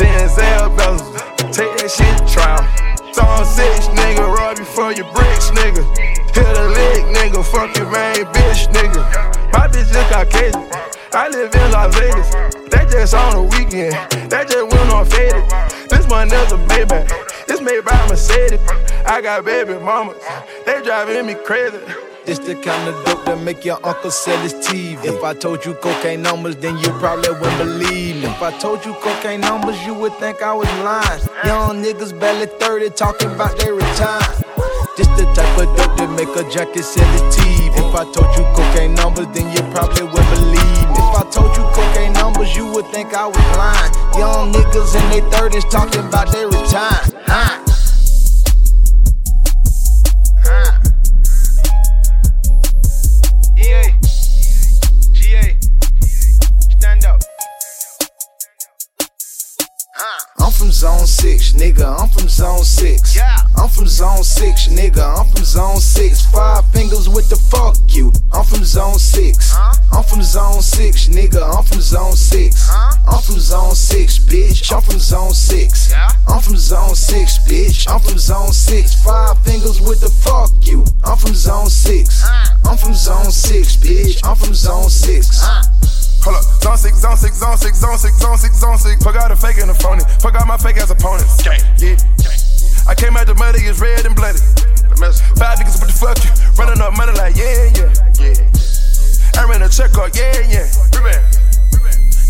Denzel 0.00 0.72
Bezos. 0.76 1.25
Take 1.52 1.78
that 1.78 1.90
shit 1.90 2.18
to 2.18 2.26
trial. 2.26 2.62
Throw 3.14 3.44
six, 3.44 3.86
nigga, 3.88 4.26
rob 4.34 4.58
you 4.58 4.64
for 4.64 4.92
your 4.92 5.10
bricks, 5.12 5.50
nigga. 5.50 5.82
Hit 6.34 6.56
a 6.56 6.68
lick, 6.68 7.04
nigga, 7.16 7.44
fuck 7.44 7.76
your 7.76 7.90
main 7.90 8.26
bitch, 8.34 8.66
nigga. 8.72 9.02
My 9.52 9.68
bitch 9.68 9.88
is 9.88 10.06
Caucasian. 10.10 10.68
I 11.12 11.28
live 11.28 11.54
in 11.54 11.70
Las 11.70 11.94
Vegas. 11.96 12.30
That 12.70 12.88
just 12.90 13.14
on 13.14 13.32
the 13.32 13.42
weekend. 13.56 13.94
That 14.30 14.48
just 14.48 14.68
went 14.70 14.92
on 14.92 15.06
faded. 15.06 15.44
This 15.88 16.06
one 16.08 16.28
is 16.30 16.52
a 16.52 16.58
baby. 16.68 17.08
This 17.46 17.60
made 17.60 17.84
by 17.84 17.96
Mercedes. 18.08 18.60
I 19.06 19.22
got 19.22 19.44
baby 19.44 19.74
mamas. 19.74 20.16
They 20.66 20.82
driving 20.82 21.26
me 21.26 21.34
crazy. 21.34 21.78
This 22.26 22.40
the 22.40 22.56
kind 22.56 22.88
of 22.88 23.04
dope 23.04 23.24
that 23.26 23.38
make 23.38 23.64
your 23.64 23.78
uncle 23.86 24.10
sell 24.10 24.36
his 24.40 24.52
TV. 24.54 24.98
If 25.04 25.22
I 25.22 25.32
told 25.32 25.64
you 25.64 25.74
cocaine 25.74 26.22
numbers, 26.22 26.56
then 26.56 26.76
you 26.78 26.90
probably 26.98 27.30
wouldn't 27.30 27.58
believe 27.58 28.16
me. 28.16 28.26
If 28.26 28.42
I 28.42 28.50
told 28.58 28.84
you 28.84 28.94
cocaine 28.94 29.42
numbers, 29.42 29.78
you 29.86 29.94
would 29.94 30.12
think 30.14 30.42
I 30.42 30.52
was 30.52 30.66
lying. 30.82 31.22
Young 31.46 31.84
niggas 31.84 32.18
barely 32.18 32.46
30 32.46 32.90
talking 32.90 33.30
about 33.30 33.56
they 33.60 33.70
retire. 33.70 34.26
This 34.98 35.06
the 35.14 35.22
type 35.38 35.54
of 35.54 35.70
dope 35.78 35.94
that 36.02 36.10
make 36.18 36.34
a 36.34 36.42
jacket 36.50 36.82
sell 36.82 37.06
his 37.14 37.22
TV. 37.38 37.70
If 37.70 37.94
I 37.94 38.02
told 38.10 38.34
you 38.34 38.42
cocaine 38.58 38.94
numbers, 38.94 39.30
then 39.30 39.46
you 39.54 39.62
probably 39.70 40.02
wouldn't 40.10 40.30
believe 40.34 40.86
me. 40.90 40.98
If 40.98 41.14
I 41.14 41.30
told 41.30 41.54
you 41.54 41.62
cocaine 41.78 42.12
numbers, 42.14 42.56
you 42.56 42.66
would 42.74 42.90
think 42.90 43.14
I 43.14 43.30
was 43.30 43.46
lying. 43.54 43.94
Young 44.18 44.50
niggas 44.50 44.98
in 44.98 45.06
their 45.14 45.30
30s 45.30 45.70
talking 45.70 46.02
about 46.02 46.32
they 46.32 46.42
retire. 46.44 47.06
Huh? 47.22 47.65
Six, 61.26 61.52
nigga. 61.54 61.86
I'm 62.00 62.08
from 62.08 62.28
zone 62.28 62.62
six. 62.62 63.16
Yeah. 63.16 63.36
I'm 63.56 63.68
from 63.68 63.88
zone 63.88 64.22
six, 64.22 64.68
nigga. 64.68 65.02
I'm 65.18 65.26
from 65.32 65.44
zone 65.44 65.80
six. 65.80 66.24
Five 66.26 66.64
fingers 66.70 67.08
with 67.08 67.28
the 67.28 67.34
fuck 67.34 67.74
you. 67.88 68.12
I'm 68.32 68.44
from 68.44 68.62
zone 68.64 68.98
six. 68.98 69.52
I'm 69.92 70.04
from 70.04 70.22
zone 70.22 70.62
six, 70.62 71.08
nigga. 71.08 71.42
I'm 71.42 71.64
from 71.64 71.80
zone 71.80 72.12
six. 72.12 72.70
I'm 72.70 73.20
from 73.22 73.40
zone 73.40 73.74
six, 73.74 74.20
bitch. 74.20 74.72
I'm 74.72 74.80
from 74.82 75.00
zone 75.00 75.34
six. 75.34 75.92
I'm 76.28 76.40
from 76.40 76.56
zone 76.56 76.94
six, 76.94 77.38
bitch. 77.38 77.90
I'm 77.90 77.98
from 77.98 78.18
zone 78.18 78.52
six. 78.52 78.94
Five 79.02 79.36
fingers 79.42 79.80
with 79.80 80.00
the 80.00 80.10
fuck 80.10 80.50
you. 80.62 80.84
I'm 81.02 81.16
from 81.18 81.34
zone 81.34 81.70
six. 81.70 82.24
I'm 82.64 82.76
from 82.76 82.94
zone 82.94 83.32
six, 83.32 83.76
bitch. 83.76 84.20
I'm 84.24 84.36
from 84.36 84.54
zone 84.54 84.90
six. 84.90 85.42
Hold 86.26 86.42
up, 86.42 86.44
zone 86.58 86.76
six, 86.76 86.98
zone 86.98 87.16
six, 87.16 87.38
zone 87.38 87.56
six, 87.56 87.78
zone 87.78 87.96
six, 87.96 88.18
zone 88.18 88.36
six, 88.36 88.58
zone 88.58 88.78
six. 88.78 88.98
Fuck 88.98 89.14
out 89.14 89.30
the 89.30 89.38
fake 89.38 89.62
and 89.62 89.70
the 89.70 89.78
phony. 89.78 90.02
Fuck 90.18 90.34
out 90.34 90.50
my 90.50 90.58
fake 90.58 90.74
ass 90.82 90.90
opponents. 90.90 91.38
Gang, 91.38 91.62
Yeah. 91.78 91.94
I 92.90 92.98
came 92.98 93.16
out 93.16 93.30
the 93.30 93.34
muddy, 93.38 93.62
it's 93.62 93.78
red 93.78 94.04
and 94.06 94.16
bloody. 94.18 94.42
Five 95.38 95.62
niggas 95.62 95.78
with 95.78 95.94
the 95.94 95.98
fuck 96.02 96.18
you. 96.18 96.30
Running 96.58 96.82
up 96.82 96.98
money 96.98 97.14
like, 97.14 97.38
yeah, 97.38 97.70
yeah. 97.78 97.94
yeah. 98.18 99.38
I 99.38 99.46
ran 99.46 99.62
a 99.62 99.70
check 99.70 99.94
up, 99.94 100.10
yeah, 100.18 100.42
yeah. 100.50 100.66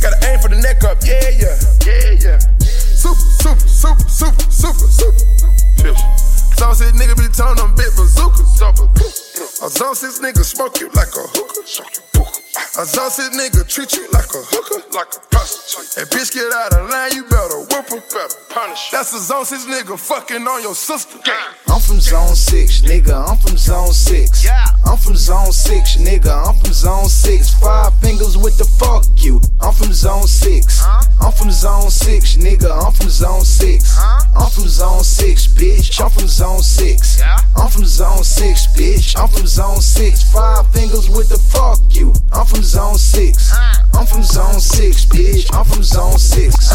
Gotta 0.05 0.21
aim 0.29 0.45
for 0.45 0.53
the 0.53 0.61
neck 0.61 0.85
up, 0.85 1.01
yeah, 1.01 1.33
yeah. 1.33 1.57
Yeah, 1.89 2.37
yeah. 2.37 2.39
Super, 2.69 3.17
super, 3.17 3.65
super, 3.65 4.09
super, 4.13 4.45
super, 4.53 4.89
super. 4.93 5.97
Zone 6.61 6.75
six 6.77 6.93
nigga 6.93 7.17
be 7.17 7.33
telling 7.33 7.57
them 7.57 7.75
bit 7.75 7.97
bazookas. 7.97 9.26
A 9.37 9.68
zone 9.68 9.95
six 9.95 10.18
nigga 10.18 10.43
smoke 10.43 10.80
you 10.80 10.89
like 10.91 11.12
a 11.12 11.20
hookah. 11.28 11.61
A 12.80 12.84
zone 12.84 13.11
six 13.11 13.37
nigga 13.37 13.68
treat 13.68 13.93
you 13.93 14.09
like 14.11 14.32
a 14.32 14.41
hooker, 14.49 14.80
like 14.97 15.12
a 15.12 15.20
prostitute. 15.28 15.97
And 16.01 16.09
bitch 16.09 16.32
get 16.32 16.51
out 16.53 16.72
of 16.72 16.89
line, 16.89 17.12
you 17.12 17.24
better 17.24 17.61
whoop 17.68 17.89
him, 17.89 18.01
better 18.12 18.37
punish. 18.49 18.91
That's 18.91 19.12
a 19.12 19.20
zone 19.20 19.45
six 19.45 19.64
nigga 19.66 19.99
fucking 19.99 20.41
on 20.49 20.62
your 20.62 20.74
sister. 20.74 21.18
I'm 21.68 21.80
from 21.80 22.01
zone 22.01 22.34
six, 22.34 22.80
nigga. 22.80 23.12
I'm 23.12 23.37
from 23.37 23.59
zone 23.59 23.93
six. 23.93 24.47
I'm 24.87 24.97
from 24.97 25.16
zone 25.16 25.53
six, 25.53 25.97
nigga. 25.97 26.32
I'm 26.32 26.55
from 26.61 26.72
zone 26.72 27.09
six. 27.09 27.53
Five 27.61 27.93
fingers 28.01 28.39
with 28.39 28.57
the 28.57 28.64
fuck 28.64 29.05
you. 29.16 29.41
I'm 29.61 29.72
from 29.74 29.93
zone 29.93 30.26
six. 30.26 30.82
I'm 31.20 31.32
from 31.32 31.51
zone 31.51 31.91
six, 31.91 32.37
nigga. 32.37 32.72
I'm 32.72 32.93
from 32.93 33.11
zone 33.11 33.45
six. 33.45 33.99
I'm 34.01 34.51
from 34.51 34.68
zone 34.68 35.05
six, 35.05 35.47
bitch. 35.47 36.01
I'm 36.03 36.11
from 36.11 36.28
zone 36.28 36.62
six. 36.62 37.20
I'm 37.57 37.68
from 37.68 37.84
zone 37.84 38.24
six, 38.24 38.66
bitch. 38.76 39.18
I'm 39.20 39.26
from 39.29 39.47
zone 39.47 39.81
six. 39.81 40.22
Five 40.33 40.70
fingers 40.72 41.09
with 41.09 41.29
the 41.29 41.39
fuck 41.39 41.79
you. 41.91 42.12
I'm 42.33 42.47
from 42.47 42.62
zone 42.62 42.99
six. 42.99 43.53
I'm 43.95 44.07
from 44.07 44.22
zone 44.22 44.61
six, 44.61 45.05
bitch. 45.07 45.53
I'm 45.55 45.64
from 45.64 45.83
zone 45.83 46.18
six. 46.18 46.72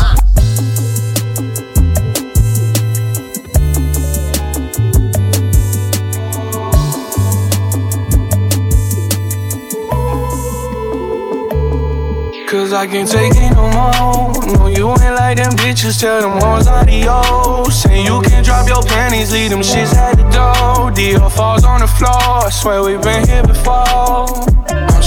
Cause 12.51 12.73
I 12.73 12.85
can't 12.85 13.09
take 13.09 13.31
it 13.33 13.55
no 13.55 13.69
more. 13.71 14.57
No, 14.57 14.67
you 14.67 14.89
ain't 14.89 15.15
like 15.15 15.37
them 15.37 15.53
bitches. 15.53 16.01
Tell 16.01 16.21
them 16.21 16.41
hoes 16.41 16.67
adios. 16.67 17.81
Say 17.81 18.03
you 18.03 18.21
can 18.21 18.43
drop 18.43 18.67
your 18.67 18.83
panties, 18.83 19.31
leave 19.31 19.51
them 19.51 19.61
shits 19.61 19.95
at 19.95 20.20
door. 20.31 20.91
Dior 20.91 21.31
falls 21.31 21.63
on 21.63 21.81
the 21.81 21.87
floor. 21.87 22.45
I 22.45 22.49
swear 22.49 22.83
we've 22.83 23.01
been 23.01 23.27
here 23.27 23.43
before. 23.43 24.60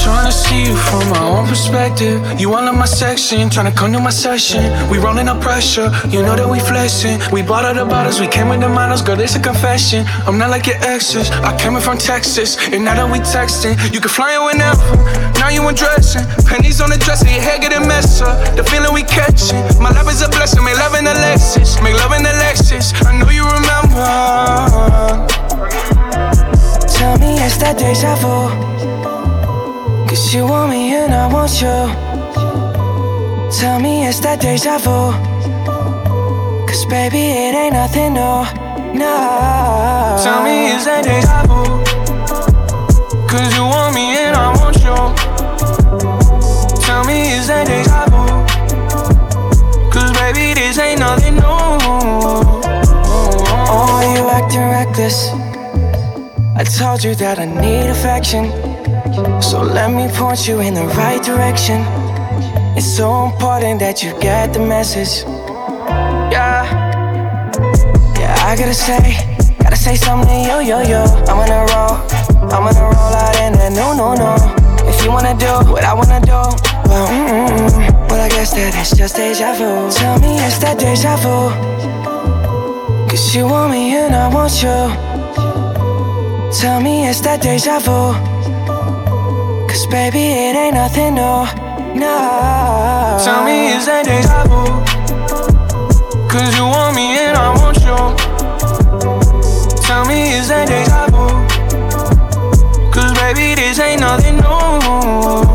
Trying 0.04 0.26
to 0.26 0.32
see 0.32 0.68
you 0.68 0.76
from 0.76 1.08
my 1.08 1.24
own 1.24 1.48
perspective. 1.48 2.20
You 2.38 2.52
all 2.52 2.68
in 2.68 2.76
my 2.76 2.84
section, 2.84 3.48
trying 3.48 3.72
to 3.72 3.76
come 3.76 3.90
to 3.94 4.00
my 4.00 4.10
session. 4.10 4.60
We 4.90 4.98
rolling 4.98 5.28
up 5.28 5.40
pressure, 5.40 5.90
you 6.12 6.20
know 6.20 6.36
that 6.36 6.46
we 6.46 6.60
flexing. 6.60 7.18
We 7.32 7.40
bought 7.40 7.64
all 7.64 7.72
the 7.72 7.86
bottles, 7.86 8.20
we 8.20 8.28
came 8.28 8.50
with 8.50 8.60
the 8.60 8.68
models, 8.68 9.00
girl, 9.00 9.16
this 9.16 9.34
a 9.34 9.40
confession. 9.40 10.04
I'm 10.28 10.36
not 10.36 10.50
like 10.50 10.66
your 10.66 10.76
exes, 10.84 11.30
I 11.30 11.56
came 11.56 11.74
in 11.74 11.80
from 11.80 11.96
Texas. 11.96 12.60
And 12.68 12.84
now 12.84 13.00
that 13.00 13.08
we 13.10 13.18
texting, 13.24 13.80
you 13.94 14.00
can 14.00 14.10
fly 14.10 14.36
in 14.36 14.44
whenever. 14.44 14.84
Now 15.40 15.48
you 15.48 15.66
undressing, 15.66 16.28
pennies 16.44 16.82
on 16.82 16.90
the 16.90 17.00
dresser, 17.00 17.24
your 17.24 17.40
hair 17.40 17.58
getting 17.58 17.88
messed 17.88 18.20
up. 18.20 18.36
The 18.56 18.64
feeling 18.64 18.92
we 18.92 19.04
catching, 19.08 19.56
my 19.80 19.88
love 19.88 20.12
is 20.12 20.20
a 20.20 20.28
blessing. 20.28 20.60
Make 20.68 20.76
love 20.76 20.92
in 21.00 21.08
the 21.08 21.16
Lexus, 21.16 21.80
make 21.80 21.96
love 21.96 22.12
in 22.12 22.22
the 22.28 22.34
Lexus. 22.44 22.92
I 23.08 23.16
know 23.16 23.32
you 23.32 23.48
remember. 23.56 24.04
Tell 26.92 27.16
me 27.16 27.40
it's 27.40 27.56
that 27.56 27.80
deja 27.80 28.20
vu. 28.20 28.93
Cause 30.14 30.32
you 30.32 30.46
want 30.46 30.70
me 30.70 30.94
and 30.94 31.12
I 31.12 31.26
want 31.26 31.60
you. 31.60 31.90
Tell 33.50 33.80
me 33.80 34.06
it's 34.06 34.20
that 34.20 34.40
deja 34.40 34.78
vu. 34.78 35.10
Cause 36.68 36.86
baby, 36.86 37.18
it 37.18 37.52
ain't 37.52 37.72
nothing 37.74 38.14
new. 38.14 38.46
No. 38.94 40.16
Tell 40.22 40.44
me 40.44 40.70
is 40.70 40.84
that 40.84 41.02
deja 41.02 41.42
vu? 41.50 41.64
Cause 43.26 43.56
you 43.56 43.64
want 43.64 43.96
me 43.96 44.14
and 44.14 44.36
I 44.36 44.54
want 44.54 44.76
you. 44.86 44.94
Tell 46.86 47.02
me 47.04 47.32
is 47.32 47.48
that 47.48 47.66
deja 47.66 48.06
vu? 48.06 48.22
Cause 49.90 50.12
baby, 50.12 50.54
this 50.54 50.78
ain't 50.78 51.00
nothing 51.00 51.34
new. 51.34 51.42
Oh, 53.66 53.98
you 54.14 54.28
acting 54.30 54.60
reckless. 54.60 55.30
I 56.54 56.62
told 56.62 57.02
you 57.02 57.16
that 57.16 57.40
I 57.40 57.46
need 57.46 57.90
affection. 57.90 58.73
So 59.40 59.62
let 59.62 59.92
me 59.92 60.08
point 60.12 60.48
you 60.48 60.58
in 60.60 60.74
the 60.74 60.86
right 60.98 61.22
direction. 61.22 61.80
It's 62.76 62.86
so 62.86 63.26
important 63.26 63.78
that 63.78 64.02
you 64.02 64.10
get 64.18 64.52
the 64.52 64.58
message. 64.58 65.22
Yeah. 66.34 66.66
Yeah, 68.18 68.34
I 68.42 68.56
gotta 68.58 68.74
say, 68.74 69.14
gotta 69.62 69.76
say 69.76 69.94
something 69.94 70.26
to 70.26 70.34
you, 70.34 70.68
yo, 70.70 70.80
yo. 70.82 71.04
I'm 71.30 71.38
gonna 71.38 71.62
roll, 71.70 71.94
I'm 72.50 72.66
gonna 72.66 72.90
roll 72.90 73.14
out 73.14 73.36
in 73.38 73.52
that 73.52 73.70
no, 73.70 73.94
no, 73.94 74.14
no. 74.14 74.34
If 74.88 75.04
you 75.04 75.12
wanna 75.12 75.38
do 75.38 75.70
what 75.70 75.84
I 75.84 75.94
wanna 75.94 76.20
do, 76.20 76.42
well, 76.90 77.06
mm-mm. 77.06 78.10
Well, 78.10 78.20
I 78.20 78.28
guess 78.28 78.52
that 78.54 78.74
it's 78.74 78.96
just 78.96 79.14
deja 79.14 79.54
vu. 79.54 79.90
Tell 79.92 80.18
me 80.18 80.38
it's 80.42 80.58
that 80.58 80.78
deja 80.80 81.14
vu. 81.22 81.54
Cause 83.08 83.34
you 83.34 83.46
want 83.46 83.70
me 83.70 83.94
and 83.94 84.14
I 84.14 84.26
want 84.26 84.60
you. 84.60 84.90
Tell 86.50 86.80
me 86.80 87.06
it's 87.08 87.20
that 87.20 87.42
deja 87.42 87.78
vu. 87.78 88.33
Cause 89.74 89.88
baby, 89.88 90.20
it 90.20 90.54
ain't 90.54 90.74
nothing 90.74 91.16
new. 91.16 91.20
No. 91.98 93.18
Tell 93.24 93.42
me 93.44 93.72
is 93.72 93.86
that 93.86 94.04
deja 94.04 94.44
vu? 94.46 94.62
Cause 96.28 96.56
you 96.56 96.62
want 96.62 96.94
me 96.94 97.18
and 97.18 97.36
I 97.36 97.50
want 97.58 97.78
you. 97.78 97.98
Tell 99.82 100.06
me 100.06 100.34
is 100.34 100.46
that 100.46 100.68
deja 100.68 101.08
vu? 101.10 101.26
Cause 102.92 103.12
baby, 103.18 103.56
this 103.56 103.80
ain't 103.80 104.00
nothing 104.00 104.36
new. 104.36 105.53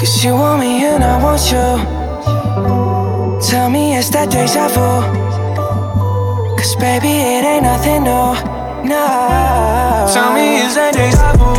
Cause 0.00 0.24
you 0.24 0.32
want 0.32 0.60
me 0.60 0.82
and 0.82 1.04
I 1.04 1.22
want 1.22 1.42
you. 1.52 1.76
Tell 3.50 3.68
me 3.68 3.98
it's 3.98 4.08
that 4.08 4.30
deja 4.30 4.68
vu. 4.68 5.04
Cause 6.56 6.74
baby, 6.76 7.12
it 7.12 7.44
ain't 7.44 7.64
nothing 7.64 8.04
new. 8.04 8.32
No. 8.88 10.08
Tell 10.10 10.32
me 10.32 10.64
is 10.64 10.74
that 10.74 10.94
deja 10.94 11.36
vu? 11.36 11.52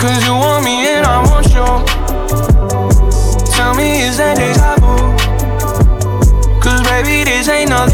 Cause 0.00 0.24
you 0.24 0.32
want 0.32 0.64
me 0.64 0.88
and 0.88 1.04
I 1.04 1.20
want 1.28 1.52
you. 1.52 1.68
Tell 3.52 3.74
me 3.74 4.00
is 4.08 4.16
that 4.16 4.38
deja 4.38 4.76
vu? 4.80 4.96
Cause 6.62 6.80
baby, 6.88 7.24
this 7.28 7.46
ain't 7.50 7.68
nothing 7.68 7.91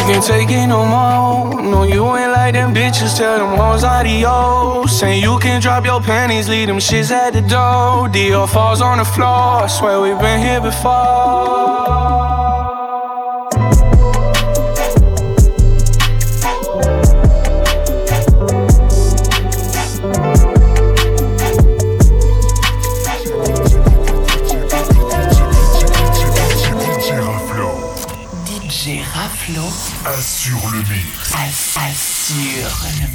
I 0.00 0.02
can't 0.04 0.24
take 0.24 0.50
it 0.50 0.66
no 0.66 0.86
more. 0.86 1.62
No, 1.62 1.82
you 1.82 2.02
ain't 2.16 2.32
like 2.32 2.54
them 2.54 2.74
bitches. 2.74 3.18
Tell 3.18 3.36
them 3.36 3.58
hoes 3.58 3.84
adios. 3.84 4.98
Say 4.98 5.20
you 5.20 5.38
can 5.38 5.60
drop 5.60 5.84
your 5.84 6.00
panties, 6.00 6.48
leave 6.48 6.68
them 6.68 6.78
shits 6.78 7.10
at 7.10 7.34
the 7.34 7.42
door. 7.42 8.08
Dior 8.08 8.48
falls 8.48 8.80
on 8.80 8.96
the 8.96 9.04
floor. 9.04 9.64
I 9.64 9.66
swear 9.66 10.00
we've 10.00 10.18
been 10.18 10.40
here 10.40 10.62
before. 10.62 12.39
Sur 30.50 30.68
le 33.00 33.09